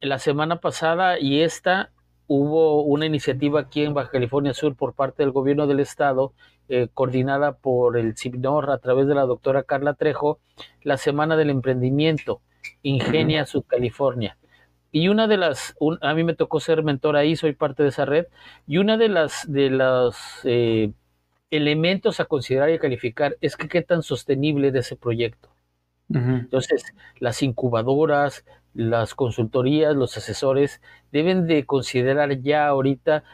[0.00, 1.90] La semana pasada y esta
[2.26, 6.34] hubo una iniciativa aquí en Baja California Sur por parte del gobierno del estado,
[6.68, 10.38] eh, coordinada por el CIPNOR a través de la doctora Carla Trejo,
[10.82, 12.40] la Semana del Emprendimiento,
[12.82, 14.36] Ingenia Sud California.
[14.96, 18.04] Y una de las, a mí me tocó ser mentor ahí, soy parte de esa
[18.04, 18.26] red,
[18.64, 20.92] y una de las de los eh,
[21.50, 25.48] elementos a considerar y calificar es que qué tan sostenible es ese proyecto.
[26.10, 26.84] Entonces,
[27.18, 30.80] las incubadoras, las consultorías, los asesores
[31.10, 33.24] deben de considerar ya ahorita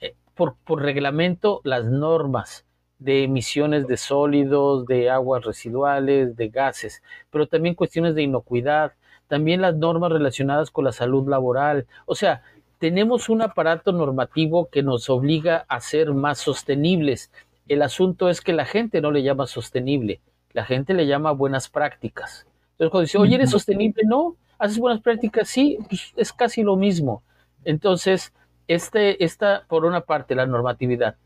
[0.00, 2.66] eh, por, por reglamento las normas
[2.98, 8.92] de emisiones de sólidos, de aguas residuales, de gases, pero también cuestiones de inocuidad,
[9.28, 11.86] también las normas relacionadas con la salud laboral.
[12.06, 12.42] O sea,
[12.78, 17.30] tenemos un aparato normativo que nos obliga a ser más sostenibles.
[17.68, 20.20] El asunto es que la gente no le llama sostenible,
[20.52, 22.46] la gente le llama buenas prácticas.
[22.72, 24.02] Entonces, cuando dice, oye, ¿eres sostenible?
[24.06, 27.22] No, haces buenas prácticas, sí, pues, es casi lo mismo.
[27.64, 28.32] Entonces,
[28.66, 31.16] este, esta, por una parte, la normatividad.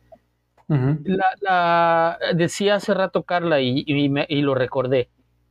[0.69, 5.11] la, decía hace rato Carla y, y lo recordé.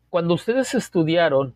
[0.09, 1.55] Cuando ustedes estudiaron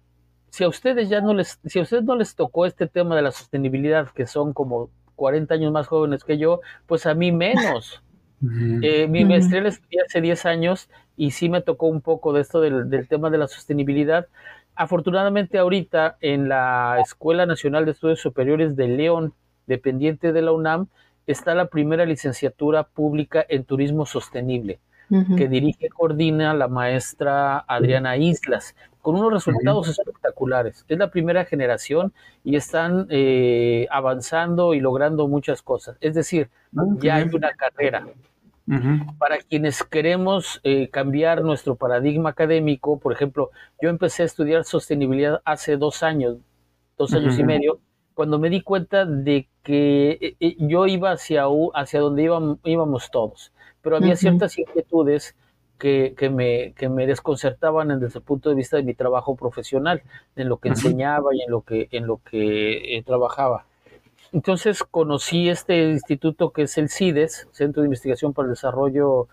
[0.56, 3.22] si a ustedes ya no les, si a ustedes no les tocó este tema de
[3.22, 8.02] la sostenibilidad, que son como 40 años más jóvenes que yo, pues a mí menos.
[8.82, 12.40] Eh, mi maestría la estudié hace 10 años y sí me tocó un poco de
[12.40, 14.28] esto del, del, tema de la sostenibilidad.
[14.76, 19.34] Afortunadamente ahorita en la Escuela Nacional de Estudios Superiores de León,
[19.68, 20.88] dependiente de la UNAM,
[21.28, 24.80] está la primera licenciatura pública en turismo sostenible,
[25.36, 28.74] que dirige y coordina la maestra Adriana Islas
[29.06, 30.84] con unos resultados espectaculares.
[30.88, 32.12] Es la primera generación
[32.44, 35.96] y están eh, avanzando y logrando muchas cosas.
[36.02, 38.08] Es decir, ah, ya hay una carrera.
[39.20, 45.40] Para quienes queremos eh, cambiar nuestro paradigma académico, por ejemplo, yo empecé a estudiar sostenibilidad
[45.46, 46.38] hace dos años,
[46.98, 47.78] dos años y medio,
[48.16, 51.44] cuando me di cuenta de que eh, yo iba hacia,
[51.76, 53.52] hacia donde íbamos, íbamos todos,
[53.84, 55.36] pero había ciertas inquietudes
[55.78, 60.02] que, me, que me desconcertaban desde el punto de vista de mi trabajo profesional,
[60.36, 63.66] en lo que enseñaba y en lo que, en lo que eh, trabajaba.
[64.32, 69.28] Entonces conocí este instituto que es el CIDES, Centro de Investigación para el Desarrollo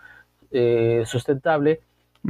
[0.51, 1.81] eh, Sustentable,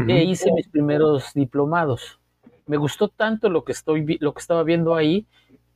[0.09, 2.19] e hice mis primeros diplomados.
[2.67, 5.27] Me gustó tanto lo que, estoy, lo que estaba viendo ahí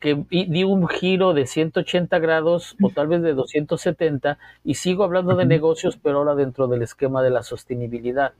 [0.00, 5.34] que di un giro de 180 grados o tal vez de 270 y sigo hablando
[5.36, 8.32] de negocios, pero ahora dentro del esquema de la sostenibilidad.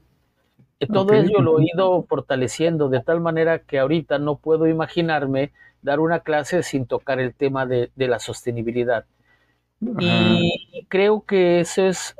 [0.93, 5.51] Todo ello lo he ido fortaleciendo de tal manera que ahorita no puedo imaginarme
[5.81, 9.05] dar una clase sin tocar el tema de, la sostenibilidad.
[9.99, 12.15] Y creo que eso es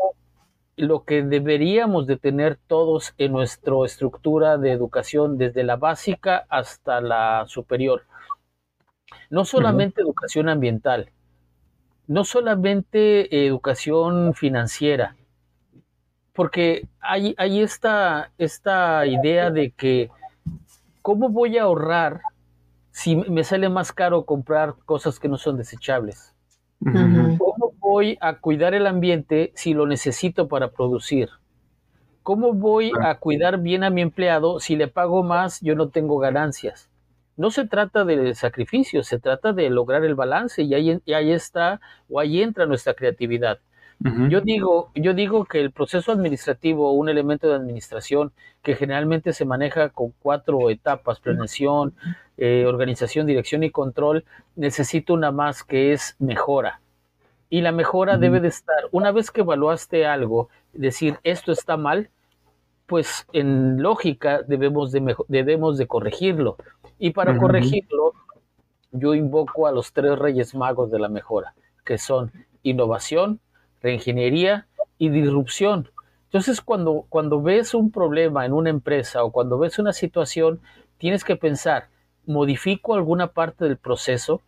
[0.75, 7.01] lo que deberíamos de tener todos en nuestra estructura de educación, desde la básica hasta
[7.01, 8.03] la superior
[9.29, 11.11] no solamente educación ambiental,
[12.07, 15.15] no solamente educación financiera,
[16.33, 20.09] porque hay, hay esta, esta idea de que,
[21.01, 22.21] ¿cómo voy a ahorrar
[22.91, 26.33] si me sale más caro comprar cosas que no son desechables?
[26.79, 31.29] ¿Cómo voy a cuidar el ambiente si lo necesito para producir?
[32.21, 36.19] ¿Cómo voy a cuidar bien a mi empleado si le pago más yo no tengo
[36.19, 36.89] ganancias?
[37.37, 41.79] No se trata de sacrificio, se trata de lograr el balance y ahí, ahí está
[42.09, 43.59] o ahí entra nuestra creatividad.
[44.29, 48.31] Yo digo, yo digo que el proceso administrativo, un elemento de administración
[48.61, 51.95] que generalmente se maneja con cuatro etapas, planeación,
[52.37, 54.23] eh, organización, dirección y control,
[54.55, 56.79] necesita una más que es mejora.
[57.49, 62.11] Y la mejora debe de estar, una vez que evaluaste algo, decir esto está mal,
[62.87, 66.57] pues en lógica debemos de, debemos de corregirlo.
[66.99, 68.13] Y para corregirlo,
[68.91, 71.53] yo invoco a los tres reyes magos de la mejora,
[71.85, 72.31] que son
[72.63, 73.39] innovación,
[73.81, 74.67] reingeniería
[74.97, 75.89] y disrupción.
[76.25, 80.59] Entonces, cuando, cuando ves un problema en una empresa o cuando ves una situación,
[80.97, 81.89] tienes que pensar,
[82.25, 84.41] ¿modifico alguna parte del proceso?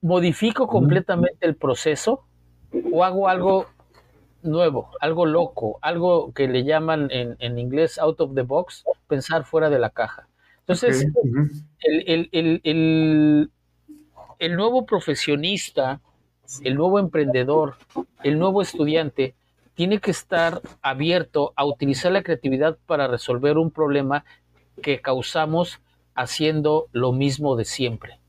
[0.00, 2.24] ¿Modifico completamente el proceso?
[2.92, 3.66] ¿O hago algo
[4.42, 9.44] nuevo, algo loco, algo que le llaman en, en inglés out of the box, pensar
[9.44, 10.28] fuera de la caja?
[10.62, 11.06] Entonces,
[11.80, 13.50] el,
[14.56, 16.00] nuevo profesionista,
[16.62, 17.76] el nuevo emprendedor,
[18.22, 19.34] el nuevo estudiante,
[19.74, 24.24] tiene que estar abierto a utilizar la creatividad para resolver un problema
[24.82, 25.80] que causamos
[26.14, 28.20] haciendo lo mismo de siempre.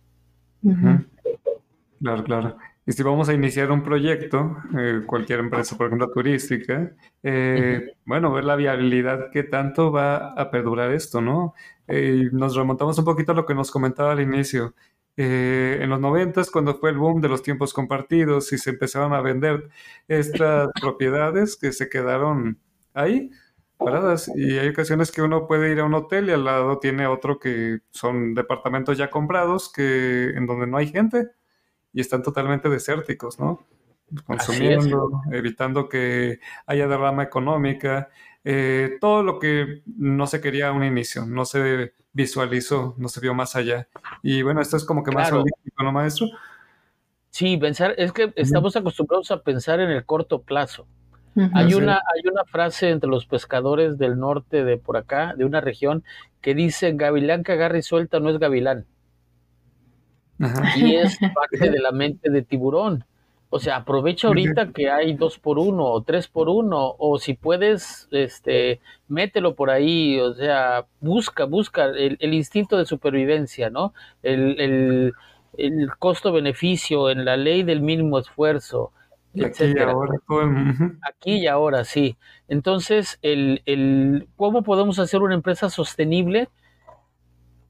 [2.00, 2.58] Claro, claro.
[2.86, 6.92] Y si vamos a iniciar un proyecto, eh, cualquier empresa, por ejemplo, turística,
[7.24, 11.54] eh, bueno, ver la viabilidad que tanto va a perdurar esto, ¿no?
[11.88, 14.76] Eh, nos remontamos un poquito a lo que nos comentaba al inicio.
[15.16, 19.22] en los noventas, cuando fue el boom de los tiempos compartidos y se empezaron a
[19.22, 19.70] vender
[20.08, 22.60] estas propiedades que se quedaron
[22.96, 23.30] ahí,
[23.78, 24.30] paradas.
[24.36, 27.40] Y hay ocasiones que uno puede ir a un hotel y al lado tiene otro
[27.40, 31.30] que son departamentos ya comprados, que en donde no hay gente
[31.94, 33.66] y están totalmente desérticos, ¿no?
[34.26, 38.10] Consumiendo, evitando que haya derrama económica,
[38.44, 43.22] eh, todo lo que no se quería a un inicio, no se visualizó, no se
[43.22, 43.88] vio más allá.
[44.22, 46.28] Y bueno, esto es como que más holístico, ¿no, maestro?
[47.30, 50.86] Sí, pensar, es que estamos acostumbrados a pensar en el corto plazo.
[51.54, 55.62] Hay, una, hay una frase entre los pescadores del norte de por acá, de una
[55.62, 56.04] región,
[56.42, 58.86] que dice, gavilán que agarra y suelta no es gavilán.
[60.76, 63.06] Y es parte de la mente de tiburón.
[63.56, 67.36] O sea, aprovecha ahorita que hay dos por uno o tres por uno, o si
[67.36, 73.94] puedes, este, mételo por ahí, o sea, busca, busca el, instinto de supervivencia, ¿no?
[74.24, 75.14] El,
[76.00, 78.92] costo-beneficio en la ley del mínimo esfuerzo,
[79.36, 80.14] Aquí y ahora.
[81.08, 82.18] Aquí y ahora, sí.
[82.48, 86.50] Entonces, el, el, ¿cómo podemos hacer una empresa sostenible?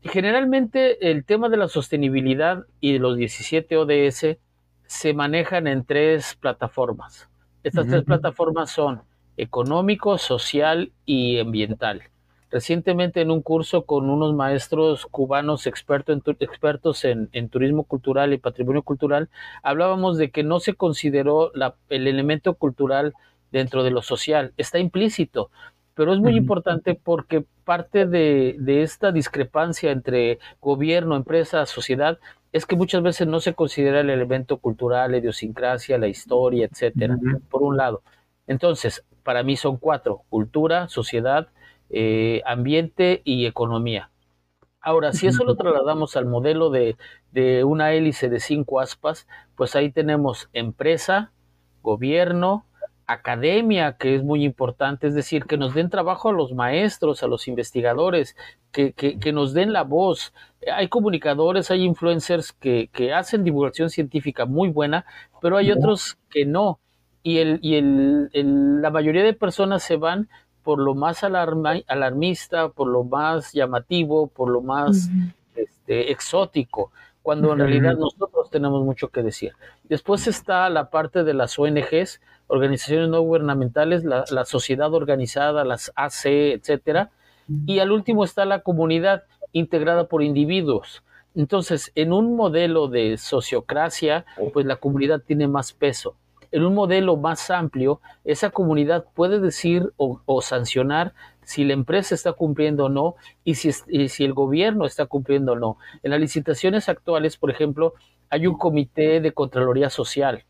[0.04, 4.38] Generalmente el tema de la sostenibilidad y de los 17 ODS
[4.86, 7.30] se manejan en tres plataformas.
[7.64, 9.02] Estas tres plataformas son
[9.38, 12.04] económico, social y ambiental.
[12.52, 18.38] Recientemente en un curso con unos maestros cubanos expertos en, expertos en, turismo cultural y
[18.38, 19.30] patrimonio cultural,
[19.64, 21.52] hablábamos de que no se consideró
[21.90, 23.14] el elemento cultural
[23.52, 24.54] dentro de lo social.
[24.58, 25.50] Está implícito,
[25.96, 32.20] pero es muy importante porque parte de, esta discrepancia entre gobierno, empresa, sociedad,
[32.52, 37.18] es que muchas veces no se considera el elemento cultural, la idiosincrasia, la historia, etcétera,
[37.50, 38.02] por un lado.
[38.48, 41.48] Entonces, para mí son cuatro: cultura, sociedad,
[41.90, 44.10] eh, ambiente y economía.
[44.82, 46.98] Ahora, si eso lo trasladamos al modelo de,
[47.32, 51.32] de una hélice de cinco aspas, pues ahí tenemos empresa,
[51.82, 52.66] gobierno,
[53.08, 57.28] academia, que es muy importante, es decir, que nos den trabajo a los maestros, a
[57.28, 58.36] los investigadores,
[58.72, 60.34] que, que, nos den la voz.
[60.74, 65.06] Hay comunicadores, hay influencers que, que, hacen divulgación científica muy buena,
[65.42, 66.80] pero hay otros que no.
[67.22, 70.28] Y, el, y el, la mayoría de personas se van
[70.64, 75.10] por lo más alarmista, por lo más llamativo, por lo más
[75.56, 76.92] este, exótico
[77.24, 79.54] cuando en realidad nosotros tenemos mucho que decir.
[79.86, 86.26] Después está la parte de las ONGs, organizaciones no gubernamentales, la, sociedad organizada, las AC,
[86.26, 87.12] etcétera,
[87.66, 91.04] y al último está la comunidad integrada por individuos.
[91.36, 96.16] Entonces, en un modelo de sociocracia, pues la comunidad tiene más peso.
[96.52, 101.14] En un modelo más amplio, esa comunidad puede decir o, sancionar
[101.44, 105.54] si la empresa está cumpliendo o no y si, y si el gobierno está cumpliendo
[105.54, 105.78] o no.
[106.04, 107.96] En las licitaciones actuales, por ejemplo,
[108.30, 110.46] hay un comité de Contraloría Social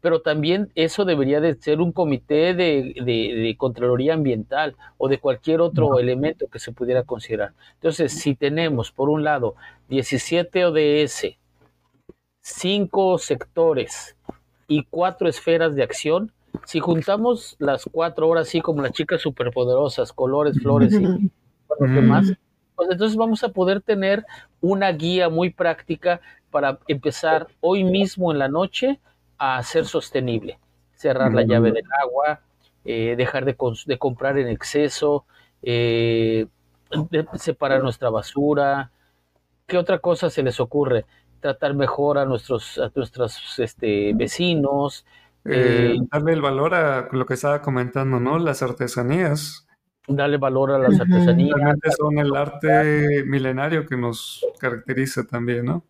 [0.00, 5.60] pero también eso debería de ser un comité de, de, Contraloría Ambiental o de cualquier
[5.60, 7.52] otro elemento que se pudiera considerar.
[7.74, 9.54] Entonces, si tenemos, por un lado,
[9.88, 11.36] 17 ODS,
[12.40, 14.16] 5 sectores
[14.68, 16.32] y 4 esferas de acción,
[16.64, 21.30] si juntamos las cuatro horas, así como las chicas superpoderosas, colores, flores y lo
[21.78, 22.32] demás,
[22.74, 24.24] pues entonces vamos a poder tener
[24.60, 26.20] una guía muy práctica
[26.50, 29.00] para empezar hoy mismo en la noche
[29.38, 30.58] a ser sostenible.
[30.94, 32.40] Cerrar la llave del agua,
[32.84, 33.54] eh, dejar de,
[33.98, 35.26] comprar en exceso,
[35.62, 36.46] eh,
[37.34, 38.90] separar nuestra basura.
[39.66, 41.04] ¿Qué otra cosa se les ocurre?
[41.40, 45.04] Tratar mejor a nuestros, a nuestros este, vecinos.
[45.44, 48.38] Eh, darle el valor a lo que estaba comentando, ¿no?
[48.38, 49.68] Las artesanías.
[50.06, 51.54] Darle valor a las artesanías.
[51.54, 55.84] Realmente son el arte milenario que nos caracteriza también, ¿no?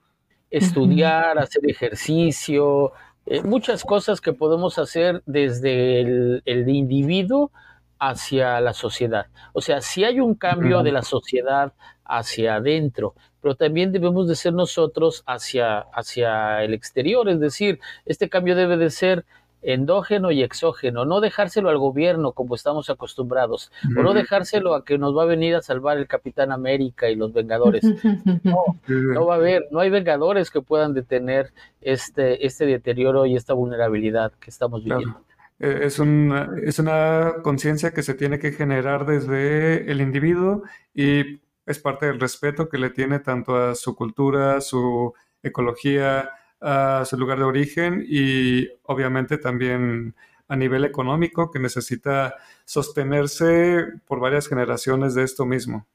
[0.50, 2.92] Estudiar, hacer ejercicio,
[3.30, 7.50] eh, muchas cosas que podemos hacer desde el, individuo
[7.98, 9.26] hacia la sociedad.
[9.52, 11.74] O sea, si hay un cambio de la sociedad
[12.04, 18.30] hacia adentro, pero también debemos de ser nosotros hacia, hacia el exterior, es decir, este
[18.30, 19.26] cambio debe de ser
[19.62, 24.98] endógeno y exógeno, no dejárselo al gobierno como estamos acostumbrados, o no dejárselo a que
[24.98, 27.84] nos va a venir a salvar el Capitán América y los Vengadores.
[28.44, 33.36] No, no va a haber, no hay Vengadores que puedan detener este, este deterioro y
[33.36, 35.20] esta vulnerabilidad que estamos viviendo.
[35.58, 40.62] Eh, es una, es una conciencia que se tiene que generar desde el individuo
[40.94, 46.30] y es parte del respeto que le tiene tanto a su cultura, su ecología,
[46.60, 50.14] a su lugar de origen y obviamente también
[50.48, 52.34] a nivel económico que necesita
[52.64, 55.86] sostenerse por varias generaciones de esto mismo.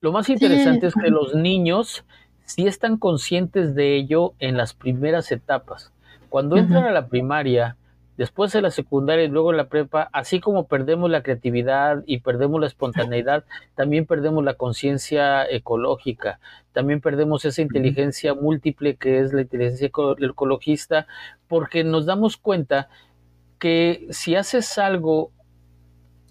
[0.00, 2.04] Lo más interesante es que los niños
[2.44, 5.92] sí están conscientes de ello en las primeras etapas.
[6.28, 7.76] Cuando entran a la primaria,
[8.16, 12.20] después de la secundaria y luego en la prepa, así como perdemos la creatividad y
[12.20, 13.44] perdemos la espontaneidad,
[13.74, 16.40] también perdemos la conciencia ecológica,
[16.72, 21.06] también perdemos esa inteligencia múltiple que es la inteligencia ecologista,
[21.48, 22.88] porque nos damos cuenta
[23.58, 25.30] que si haces algo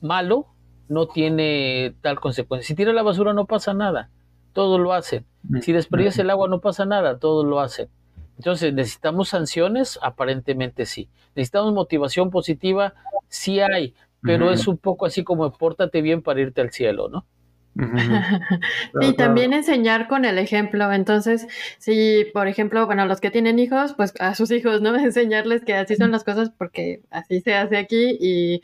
[0.01, 0.47] malo,
[0.89, 2.67] no tiene tal consecuencia.
[2.67, 4.09] Si tira la basura no pasa nada,
[4.51, 5.25] todo lo hacen.
[5.61, 7.89] Si desperdicias el agua no pasa nada, todo lo hacen.
[8.37, 9.99] Entonces, ¿necesitamos sanciones?
[10.01, 11.09] Aparentemente sí.
[11.35, 12.93] ¿Necesitamos motivación positiva?
[13.27, 17.25] Sí hay, pero es un poco así como pórtate bien para irte al cielo, ¿no?
[19.01, 20.91] y también enseñar con el ejemplo.
[20.91, 24.95] Entonces, si, por ejemplo, bueno, los que tienen hijos, pues a sus hijos, ¿no?
[24.97, 28.61] Enseñarles que así son las cosas porque así se hace aquí y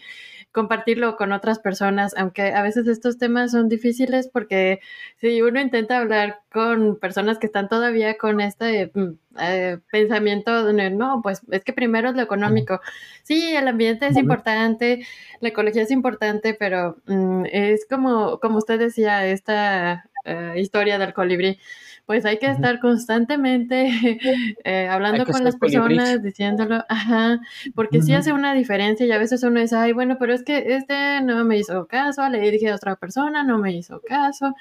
[0.51, 4.80] compartirlo con otras personas, aunque a veces estos temas son difíciles porque
[5.18, 10.89] si uno intenta hablar con personas que están todavía con este mm, eh, pensamiento de
[10.89, 12.82] no, pues es que primero es lo económico.
[13.22, 15.05] Sí, el ambiente es importante,
[15.39, 21.14] la ecología es importante, pero mm, es como, como usted decía, esta eh, historia del
[21.14, 21.60] colibrí
[22.08, 23.91] pues hay que estar constantemente
[24.64, 27.41] eh, hablando con las personas, diciéndolo, ajá,
[27.76, 30.76] porque sí hace una diferencia y a veces uno dice, ay, bueno, pero es que
[30.76, 34.55] este no me hizo caso, le dije a otra persona, no me hizo caso,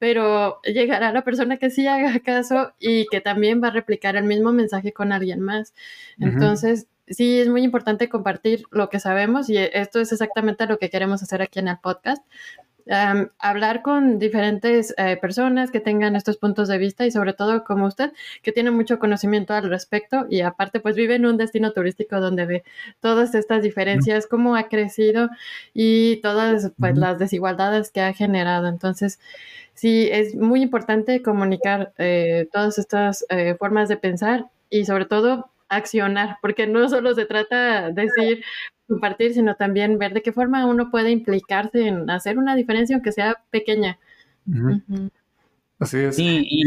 [0.00, 4.24] pero llegará la persona que sí haga caso y que también va a replicar el
[4.24, 5.74] mismo mensaje con alguien más.
[6.18, 10.90] Entonces, sí es muy importante compartir lo que sabemos y esto es exactamente lo que
[10.90, 12.24] queremos hacer aquí en el podcast,
[13.38, 17.86] hablar con diferentes eh, personas que tengan estos puntos de vista y sobre todo como
[17.86, 18.12] usted,
[18.42, 22.46] que tiene mucho conocimiento al respecto y aparte pues vive en un destino turístico donde
[22.46, 22.64] ve
[23.00, 25.28] todas estas diferencias, cómo ha crecido
[25.74, 28.68] y todas pues las desigualdades que ha generado.
[28.68, 29.20] Entonces,
[29.74, 35.50] sí, es muy importante comunicar eh, todas estas eh, formas de pensar y sobre todo
[35.68, 38.44] accionar, porque no solo se trata de decir,
[38.88, 43.12] compartir, sino también ver de qué forma uno puede implicarse en hacer una diferencia, aunque
[43.12, 43.98] sea pequeña.
[45.78, 46.18] Así es.
[46.18, 46.64] Y,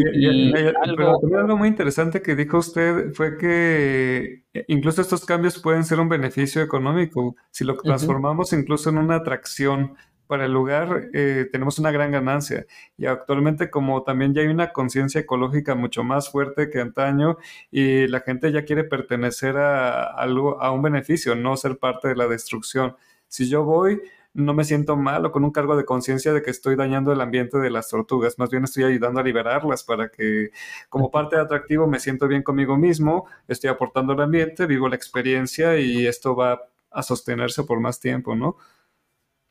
[0.81, 1.19] algo...
[1.21, 6.07] Pero algo muy interesante que dijo usted fue que incluso estos cambios pueden ser un
[6.07, 9.95] beneficio económico si lo transformamos incluso en una atracción
[10.31, 12.65] para el lugar eh, tenemos una gran ganancia.
[12.97, 17.37] Y actualmente como también ya hay una conciencia ecológica mucho más fuerte que antaño
[17.69, 22.15] y la gente ya quiere pertenecer a, algo, a un beneficio, no ser parte de
[22.15, 22.95] la destrucción.
[23.27, 24.01] Si yo voy,
[24.33, 27.19] no me siento mal o con un cargo de conciencia de que estoy dañando el
[27.19, 30.51] ambiente de las tortugas, más bien estoy ayudando a liberarlas para que
[30.87, 34.95] como parte de atractivo me siento bien conmigo mismo, estoy aportando al ambiente, vivo la
[34.95, 38.55] experiencia y esto va a sostenerse por más tiempo, ¿no?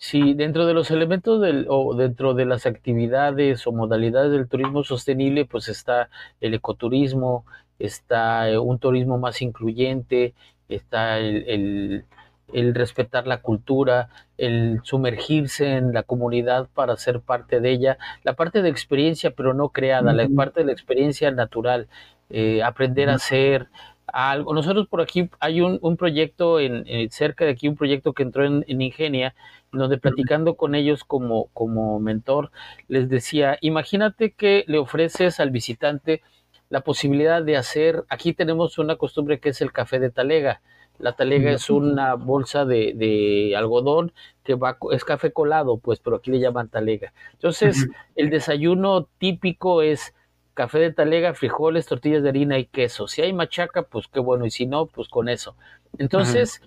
[0.03, 4.83] Sí, dentro de los elementos del, o dentro de las actividades o modalidades del turismo
[4.83, 6.09] sostenible, pues está
[6.41, 7.45] el ecoturismo,
[7.79, 10.33] está eh, un turismo más incluyente,
[10.71, 12.07] está el,
[12.51, 18.33] el, respetar la cultura, el sumergirse en la comunidad para ser parte de ella, la
[18.33, 21.89] parte de experiencia pero no creada, la parte de la experiencia natural,
[22.31, 23.69] eh, aprender a ser
[24.13, 24.55] algo.
[24.55, 28.45] Nosotros por aquí hay un, un proyecto en, cerca de aquí, un proyecto que entró
[28.45, 29.35] en, en Ingenia,
[29.73, 32.51] donde platicando con ellos como, como mentor,
[32.89, 36.23] les decía, imagínate que le ofreces al visitante
[36.71, 40.63] la posibilidad de hacer, aquí tenemos una costumbre que es el café de talega.
[40.99, 44.13] La talega es una bolsa de, de, algodón
[44.45, 47.13] que va, es café colado, pues, pero aquí le llaman talega.
[47.33, 50.15] Entonces, el desayuno típico es
[50.55, 53.09] café de talega, frijoles, tortillas de harina y queso.
[53.09, 55.57] Si hay machaca, pues qué bueno, y si no, pues con eso.
[55.99, 56.63] Entonces,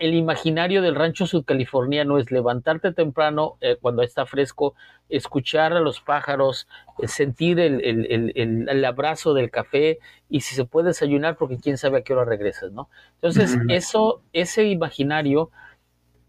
[0.00, 4.74] el imaginario del rancho sudcaliforniano es levantarte temprano eh, cuando está fresco,
[5.10, 6.66] escuchar a los pájaros,
[7.02, 9.98] eh, sentir el, abrazo del café
[10.30, 12.88] y si se puede desayunar porque quién sabe a qué hora regresas, ¿no?
[13.16, 15.50] Entonces, eso, ese imaginario,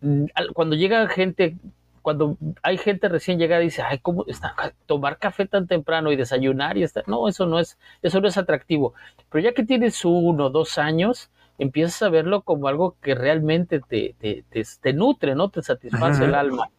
[0.01, 1.55] mm, cuando llega gente,
[2.01, 4.55] cuando hay gente recién llegada y dice, ay, ¿cómo está
[4.85, 7.07] tomar café tan temprano y desayunar y estar?
[7.07, 8.93] No, eso no es, eso no es atractivo.
[9.29, 14.15] Pero ya que tienes uno, dos años, empiezas a verlo como algo que realmente te,
[14.19, 14.43] te,
[14.81, 15.49] te, nutre, ¿no?
[15.49, 16.69] Te satisface el alma.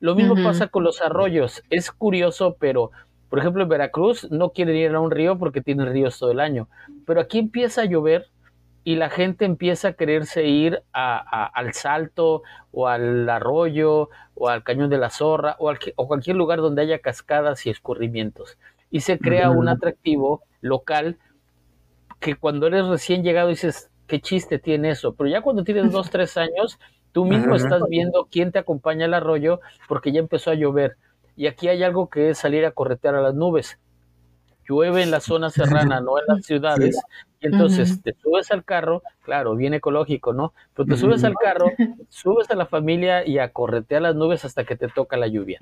[0.00, 1.62] Lo mismo pasa con los arroyos.
[1.70, 2.90] Es curioso, pero,
[3.30, 6.40] por ejemplo, en Veracruz no quieren ir a un río porque tienen ríos todo el
[6.40, 6.68] año.
[7.06, 8.26] Pero aquí empieza a llover
[8.84, 14.62] y la gente empieza a quererse ir a, al salto o al arroyo o al
[14.62, 18.58] cañón de la zorra o, o cualquier lugar donde haya cascadas y escurrimientos.
[18.90, 21.18] Y se crea un atractivo local
[22.20, 26.10] que cuando eres recién llegado dices, qué chiste tiene eso, pero ya cuando tienes dos,
[26.10, 26.78] tres años,
[27.12, 30.96] tú mismo estás viendo quién te acompaña al arroyo porque ya empezó a llover.
[31.36, 33.78] Y aquí hay algo que es salir a corretear a las nubes.
[34.68, 37.00] Llueve en la zona serrana, no en las ciudades,
[37.44, 40.54] y entonces te subes al carro, claro, bien ecológico, ¿no?
[40.74, 41.66] Pero te subes al carro,
[42.08, 45.60] subes a la familia y a corretear las nubes hasta que te toca la lluvia.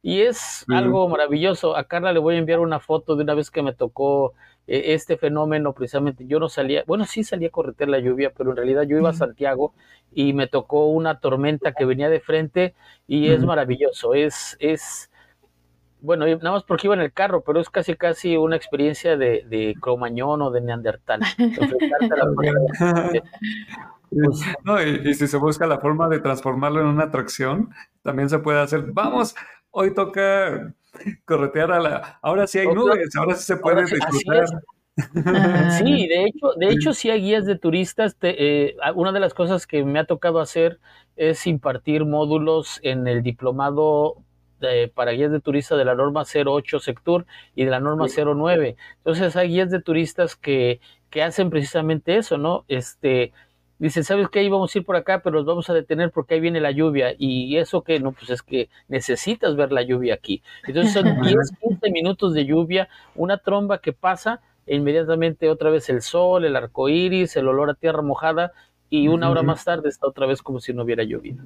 [0.00, 1.76] Y es algo maravilloso.
[1.76, 4.34] A Carla le voy a enviar una foto de una vez que me tocó
[4.68, 6.24] eh, este fenómeno, precisamente.
[6.26, 9.10] Yo no salía, bueno, sí salía a corretear la lluvia, pero en realidad yo iba
[9.10, 9.74] a Santiago
[10.12, 12.74] y me tocó una tormenta que venía de frente
[13.08, 14.14] y es maravilloso.
[14.14, 15.10] Es, es,
[16.04, 19.44] bueno, nada más porque iba en el carro, pero es casi casi una experiencia de,
[19.48, 21.20] de cromañón o de neandertal.
[24.10, 24.42] Pues,
[24.86, 27.70] y, y, si se busca la forma de transformarlo en una atracción,
[28.02, 28.84] también se puede hacer.
[28.92, 29.34] Vamos,
[29.72, 30.72] hoy toca
[31.24, 32.18] corretear a la...
[32.22, 34.44] Ahora sí hay nubes, ahora sí se puede disfrutar.
[35.78, 38.16] Sí, de hecho, de hecho sí hay guías de turistas.
[38.22, 40.78] Eh, una de las cosas que me ha tocado hacer
[41.16, 44.22] es impartir módulos en el diplomado
[44.94, 48.76] para guías de turistas de la norma 08 Sectur y de la norma 09.
[48.98, 52.64] Entonces hay guías de turistas que, que hacen precisamente eso, ¿no?
[52.68, 53.32] Este,
[53.78, 54.42] Dice, ¿sabes qué?
[54.44, 57.14] Íbamos a ir por acá, pero nos vamos a detener porque ahí viene la lluvia.
[57.18, 60.42] Y eso que, no, pues es que necesitas ver la lluvia aquí.
[60.66, 65.88] Entonces son 10, 15 minutos de lluvia, una tromba que pasa, e inmediatamente otra vez
[65.90, 68.52] el sol, el arco iris, el olor a tierra mojada,
[68.88, 71.44] y una hora más tarde está otra vez como si no hubiera llovido.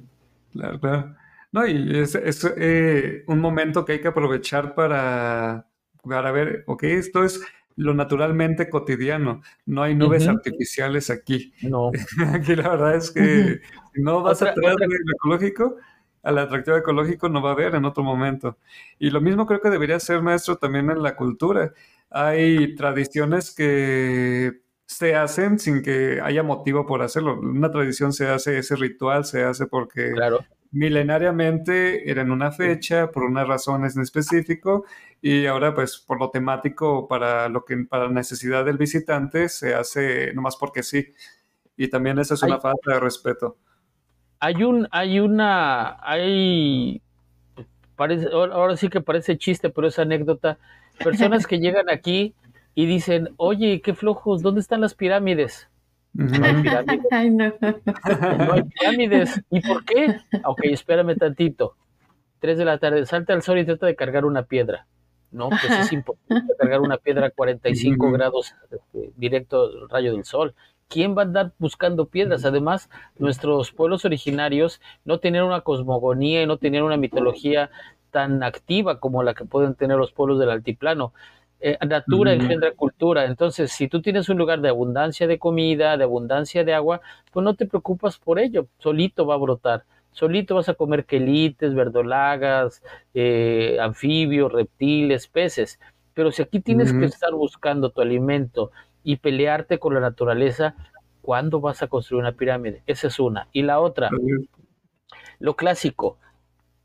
[0.53, 1.15] Claro, claro.
[1.51, 5.67] No, y es, es eh, un momento que hay que aprovechar para,
[6.03, 7.41] para ver, ok, esto es
[7.75, 9.41] lo naturalmente cotidiano.
[9.65, 11.53] No hay nubes artificiales aquí.
[11.63, 11.91] No.
[12.33, 13.61] aquí la verdad es que
[13.93, 15.77] si no vas a atrás del ecológico,
[16.21, 18.57] al atractivo ecológico no va a haber en otro momento.
[18.99, 21.73] Y lo mismo creo que debería ser, maestro, también en la cultura.
[22.11, 27.39] Hay tradiciones que se hacen sin que haya motivo por hacerlo.
[27.39, 33.11] Una tradición se hace, ese ritual se hace porque claro milenariamente era en una fecha,
[33.11, 34.85] por unas razones en específico,
[35.21, 39.73] y ahora pues por lo temático, para lo que para la necesidad del visitante, se
[39.73, 41.07] hace nomás porque sí.
[41.75, 43.57] Y también esa es una falta de respeto.
[44.39, 47.01] Hay un, hay una, hay,
[47.95, 50.57] parece, ahora sí que parece chiste, pero es anécdota.
[51.03, 52.33] Personas que llegan aquí
[52.75, 55.69] y dicen, oye, qué flojos, ¿dónde están las pirámides?
[56.13, 57.53] No hay pirámides.
[57.61, 58.53] no.
[58.53, 59.41] hay pirámides.
[59.49, 60.17] ¿Y por qué?
[60.43, 61.75] Ok, espérame tantito.
[62.39, 64.87] Tres de la tarde, salta al sol y trata de cargar una piedra.
[65.31, 70.55] No, pues es imposible cargar una piedra a 45 grados este, directo rayo del sol.
[70.87, 72.45] ¿Quién va a andar buscando piedras?
[72.45, 77.69] Además, nuestros pueblos originarios no tenían una cosmogonía y no tenían una mitología
[78.09, 81.13] tan activa como la que pueden tener los pueblos del altiplano.
[81.61, 83.25] Eh, natura engendra cultura.
[83.25, 87.43] Entonces, si tú tienes un lugar de abundancia de comida, de abundancia de agua, pues
[87.43, 89.83] no te preocupas por ello, solito va a brotar.
[90.11, 92.81] Solito vas a comer quelites, verdolagas,
[93.13, 95.79] eh, anfibios, reptiles, peces.
[96.13, 98.71] Pero si aquí tienes que estar buscando tu alimento
[99.03, 100.75] y pelearte con la naturaleza,
[101.21, 102.83] ¿cuándo vas a construir una pirámide?
[102.87, 103.47] Esa es una.
[103.53, 104.09] Y la otra,
[105.39, 106.17] lo clásico.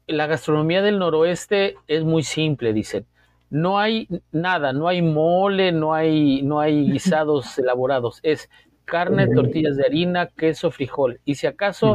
[0.06, 3.06] La gastronomía del noroeste es muy simple, dicen
[3.54, 8.50] no hay nada, no hay mole, no hay, no hay guisados elaborados, es
[8.84, 11.20] carne, tortillas de harina, queso, frijol.
[11.24, 11.94] Y si acaso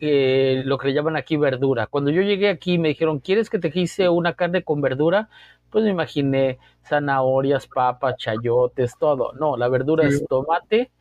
[0.00, 1.86] eh, lo que le llaman aquí verdura.
[1.86, 5.28] Cuando yo llegué aquí me dijeron, ¿quieres que te quise una carne con verdura?
[5.68, 9.34] Pues me imaginé zanahorias, papas, chayotes, todo.
[9.34, 10.92] No, la verdura es tomate,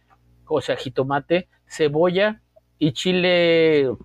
[0.45, 2.41] o sea, jitomate, cebolla
[2.79, 3.95] y chile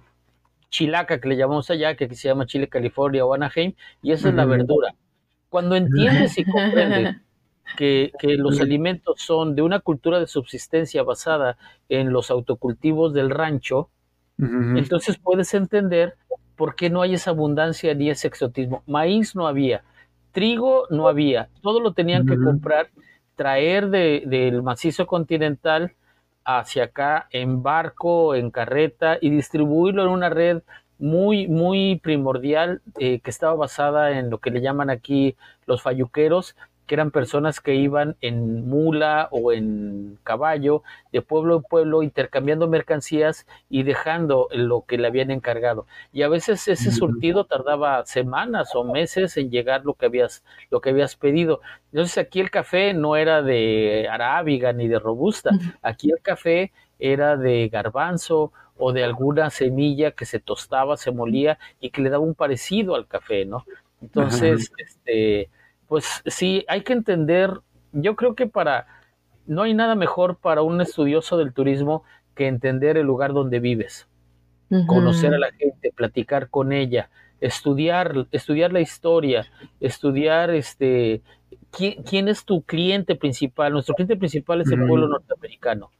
[0.71, 4.29] chilaca que le llamamos allá, que aquí se llama Chile California o Anaheim, y esa
[4.31, 4.95] es la verdura.
[5.49, 7.17] Cuando entiendes y comprendes
[7.77, 13.91] que, los alimentos son de una cultura de subsistencia basada en los autocultivos del rancho,
[14.39, 16.15] entonces puedes entender
[16.57, 18.83] por qué no hay esa abundancia ni ese exotismo.
[18.87, 19.83] Maíz no había,
[20.33, 22.89] trigo no había, todo lo tenían que comprar,
[23.35, 25.93] traer del macizo continental
[26.59, 30.63] hacia acá en barco, en carreta y distribuirlo en una red
[30.99, 35.37] muy, muy primordial eh, que estaba basada en lo que le llaman aquí
[35.67, 36.57] los falluqueros,
[36.91, 42.67] que eran personas que iban en mula o en caballo de pueblo en pueblo intercambiando
[42.67, 45.87] mercancías y dejando lo que le habían encargado.
[46.13, 50.81] Y a veces ese surtido tardaba semanas o meses en llegar lo que habías, lo
[50.81, 51.61] que habías pedido.
[51.93, 55.53] Entonces aquí el café no era de arábiga ni de robusta,
[55.83, 61.57] aquí el café era de garbanzo o de alguna semilla que se tostaba, se molía
[61.79, 63.65] y que le daba un parecido al café, ¿no?
[64.03, 65.51] Entonces, este
[65.91, 68.87] pues sí, hay que entender, yo creo que para,
[69.49, 72.05] no hay nada mejor para un estudioso del turismo
[72.37, 74.07] que entender el lugar donde vives,
[74.87, 77.11] conocer a la gente, platicar con ella,
[77.41, 79.49] estudiar, estudiar la historia,
[79.81, 81.23] estudiar este
[81.73, 83.73] quién, es tu cliente principal.
[83.73, 85.91] Nuestro cliente principal es el pueblo norteamericano.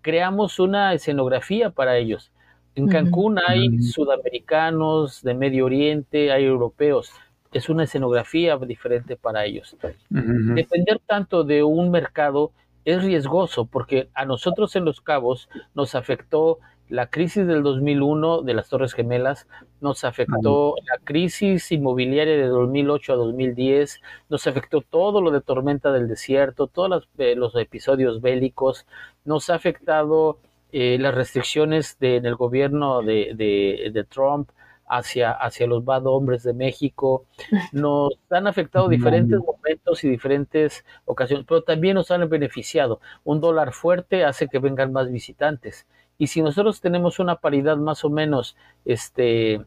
[0.00, 2.30] Creamos una escenografía para ellos.
[2.76, 7.10] En Cancún hay sudamericanos, de Medio Oriente, hay europeos.
[7.54, 9.74] Es una escenografía diferente para ellos.
[10.10, 12.52] Depender tanto de un mercado
[12.84, 16.58] es riesgoso porque a nosotros en Los Cabos nos afectó
[16.88, 19.46] la crisis del 2001 de las Torres Gemelas,
[19.80, 25.92] nos afectó la crisis inmobiliaria de 2008 a 2010, nos afectó todo lo de Tormenta
[25.92, 28.86] del Desierto, todos eh, los, episodios bélicos,
[29.24, 30.38] nos ha afectado
[30.72, 34.50] eh, las restricciones de, en el gobierno de, de Trump,
[34.86, 37.26] hacia, hacia los bad hombres de México.
[37.72, 43.00] Nos han afectado diferentes momentos y diferentes ocasiones, pero también nos han beneficiado.
[43.24, 45.86] Un dólar fuerte hace que vengan más visitantes.
[46.18, 49.64] Y si nosotros tenemos una paridad más o menos este,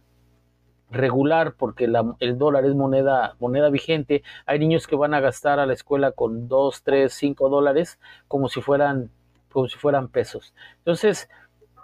[0.89, 1.89] regular, porque
[2.19, 6.11] el dólar es moneda, moneda vigente, hay niños que van a gastar a la escuela
[6.11, 9.11] con 2, 3, 5 dólares como si fueran,
[9.51, 10.53] como si fueran pesos.
[10.77, 11.29] Entonces,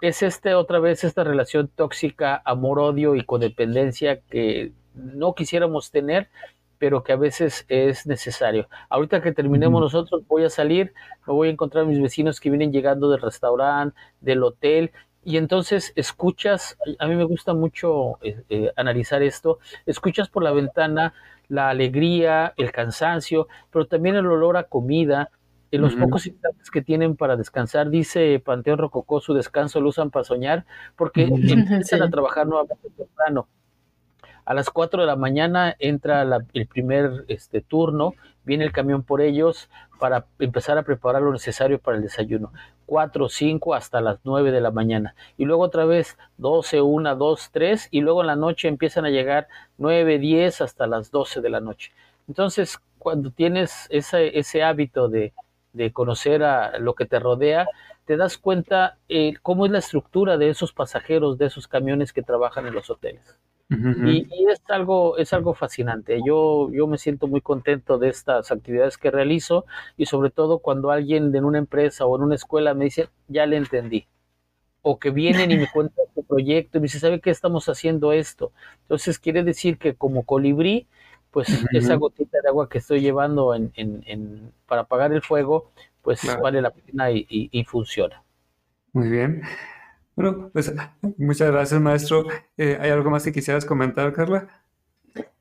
[0.08, 6.28] es este otra vez esta relación tóxica, amor, odio y codependencia que no quisiéramos tener,
[6.78, 8.68] pero que a veces es necesario.
[8.88, 10.92] Ahorita que terminemos nosotros, voy a salir,
[11.26, 14.92] me voy a encontrar a mis vecinos que vienen llegando del restaurante, del hotel,
[15.24, 20.52] y entonces escuchas, a mí me gusta mucho eh, eh, analizar esto, escuchas por la
[20.52, 21.14] ventana
[21.48, 25.30] la alegría, el cansancio, pero también el olor a comida,
[25.74, 30.10] en los pocos instantes que tienen para descansar, dice Panteón Rococó, su descanso lo usan
[30.10, 33.48] para soñar, porque empiezan a trabajar nuevamente temprano.
[34.44, 36.22] A las 4 de la mañana entra
[36.52, 38.12] el primer este, turno,
[38.44, 42.52] viene el camión por ellos para empezar a preparar lo necesario para el desayuno.
[42.84, 45.14] 4, 5 hasta las 9 de la mañana.
[45.38, 49.10] Y luego otra vez 12, 1, 2, 3 y luego en la noche empiezan a
[49.10, 49.48] llegar
[49.78, 51.92] 9, 10 hasta las 12 de la noche.
[52.28, 55.32] Entonces, cuando tienes ese, ese hábito de,
[55.74, 57.68] de conocer a lo que te rodea,
[58.06, 62.22] te das cuenta eh, cómo es la estructura de esos pasajeros, de esos camiones que
[62.22, 63.38] trabajan en los hoteles.
[63.68, 66.20] y, es algo, es algo fascinante.
[66.24, 69.64] Yo, yo me siento muy contento de estas actividades que realizo
[69.96, 73.46] y sobre todo cuando alguien en una empresa o en una escuela me dice, ya
[73.46, 74.06] le entendí.
[74.82, 78.12] O que vienen y me cuentan su proyecto y me dice, ¿sabe qué estamos haciendo
[78.12, 78.52] esto?
[78.82, 80.86] Entonces quiere decir que como colibrí
[81.34, 86.20] pues esa gotita de agua que estoy llevando en, en, para apagar el fuego, pues
[86.40, 88.22] vale la pena y, funciona.
[88.92, 89.42] Muy bien.
[90.14, 90.72] Bueno, pues
[91.18, 92.24] muchas gracias, maestro.
[92.56, 94.48] Eh, ¿Hay algo más que quisieras comentar, Carla?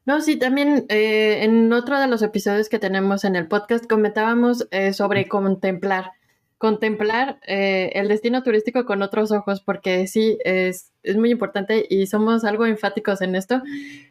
[0.06, 4.68] No, sí, también eh, en otro de los episodios que tenemos en el podcast comentábamos
[4.72, 6.12] eh, sobre contemplar
[6.64, 12.08] contemplar eh, el destino turístico con otros ojos, porque sí, es, es, muy importante y
[12.08, 13.62] somos algo enfáticos en esto,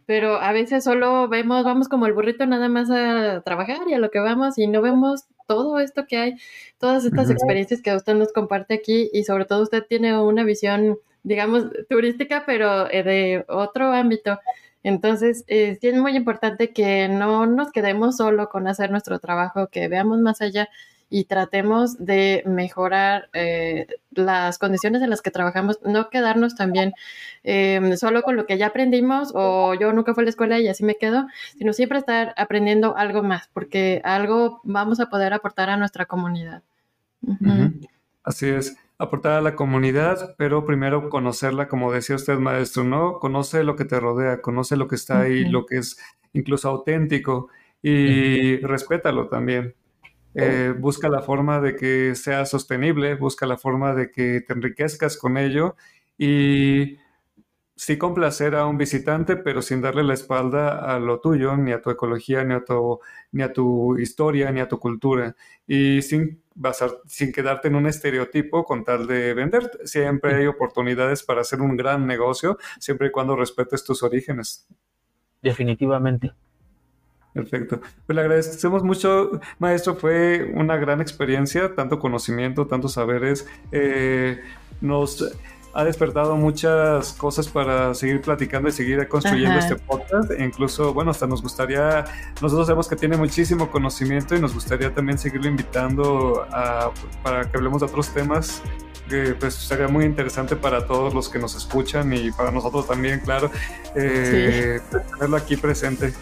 [0.05, 3.99] pero a veces solo vemos, vamos como el burrito nada más a trabajar y a
[3.99, 6.35] lo que vamos y no vemos todo esto que hay,
[6.77, 10.99] todas estas experiencias que usted nos comparte aquí y sobre todo usted tiene una visión,
[11.23, 14.39] digamos, turística, pero eh, de otro ámbito.
[14.83, 19.69] Entonces, eh, sí es muy importante que no nos quedemos solo con hacer nuestro trabajo,
[19.69, 20.69] que veamos más allá
[21.13, 26.95] y tratemos de mejorar eh, las condiciones en las que trabajamos, no quedarnos también
[27.45, 30.69] em, solo con lo que ya aprendimos o yo nunca fui a la escuela y
[30.69, 31.27] así me quedo,
[31.59, 36.63] sino siempre estar aprendiendo algo más, porque algo vamos a poder aportar a nuestra comunidad.
[38.25, 43.19] Así es, aportar a la comunidad, pero primero conocerla, como decía usted, maestro, ¿no?
[43.19, 45.99] Conoce lo que te rodea, conoce lo que está ahí, lo que es
[46.33, 47.51] incluso auténtico
[47.83, 49.75] y respétalo también
[50.35, 55.17] eh, busca la forma de que sea sostenible, busca la forma de que te enriquezcas
[55.17, 55.77] con ello
[56.17, 56.97] y
[57.77, 61.83] sí complacer a un visitante, pero sin darle la espalda a lo tuyo, ni a
[61.83, 63.01] tu ecología, ni a tu,
[63.33, 65.35] ni a tu historia, ni a tu cultura,
[65.67, 69.69] y sin, basar, sin quedarte en un estereotipo con tal de vender.
[69.85, 74.69] Siempre hay oportunidades para hacer un gran negocio, siempre y cuando respetes tus orígenes.
[75.43, 76.33] Definitivamente.
[77.33, 77.81] Perfecto.
[78.07, 79.95] Pues le agradecemos mucho, maestro.
[79.97, 83.47] Fue una gran experiencia, tanto conocimiento, tantos saberes.
[83.71, 84.41] Eh,
[84.81, 85.25] nos
[85.75, 90.31] ha despertado muchas cosas para seguir platicando y seguir construyendo este podcast.
[90.31, 92.05] E incluso, bueno, hasta nos gustaría,
[92.43, 96.47] nosotros sabemos que tiene muchísimo conocimiento y nos gustaría también seguirlo invitando
[97.23, 98.63] para que hablemos de otros temas
[99.09, 103.21] que pues sería muy interesante para todos los que nos escuchan y para nosotros también,
[103.21, 103.51] claro,
[103.95, 106.13] eh, tenerlo aquí presente.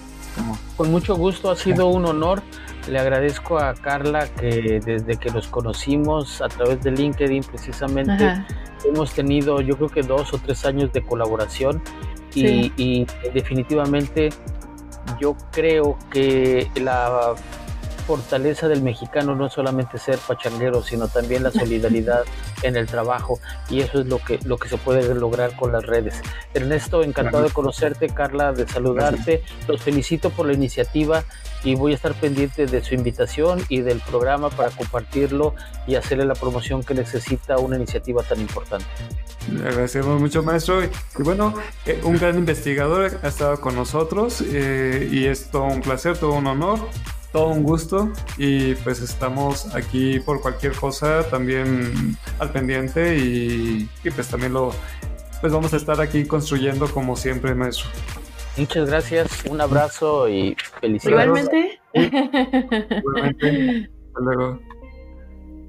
[0.77, 2.43] Con mucho gusto, ha sido un honor.
[2.89, 8.43] Le agradezco a Carla que desde que nos conocimos a través de LinkedIn precisamente
[8.85, 11.82] hemos tenido yo creo que dos o tres años de colaboración.
[12.35, 14.31] Y definitivamente
[15.20, 17.35] yo creo que la
[18.01, 22.25] fortaleza del mexicano no es solamente ser pachanguero, sino también la solidaridad
[22.63, 25.87] en el trabajo y eso es lo que, lo que se puede lograr con las
[25.87, 26.21] redes.
[26.55, 31.25] Ernesto, encantado de conocerte, Carla, de saludarte, los felicito por la iniciativa
[31.63, 35.55] y voy a estar pendiente de su invitación y del programa para compartirlo
[35.87, 38.87] y hacerle la promoción que necesita una iniciativa tan importante.
[39.53, 40.83] Le agradecemos mucho, maestro.
[40.85, 41.55] Y bueno,
[41.87, 46.33] eh, un gran investigador ha estado con nosotros eh, y es todo un placer, todo
[46.33, 46.79] un honor
[47.32, 54.28] todo un gusto y pues estamos aquí por cualquier cosa también al pendiente y, pues
[54.28, 54.73] también lo
[55.40, 57.89] pues vamos a estar aquí construyendo como siempre maestro.
[58.57, 61.27] Muchas gracias, un abrazo y felicidades.
[61.27, 61.81] Igualmente.
[62.90, 63.90] Igualmente.
[64.11, 64.61] Hasta luego.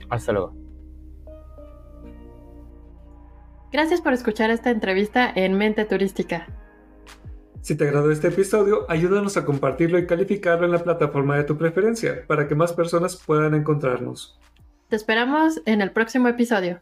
[0.09, 0.61] Hasta luego.
[3.71, 6.47] Gracias por escuchar esta entrevista en Mente Turística.
[7.61, 11.57] Si te agradó este episodio, ayúdanos a compartirlo y calificarlo en la plataforma de tu
[11.57, 14.39] preferencia para que más personas puedan encontrarnos.
[14.89, 16.81] Te esperamos en el próximo episodio.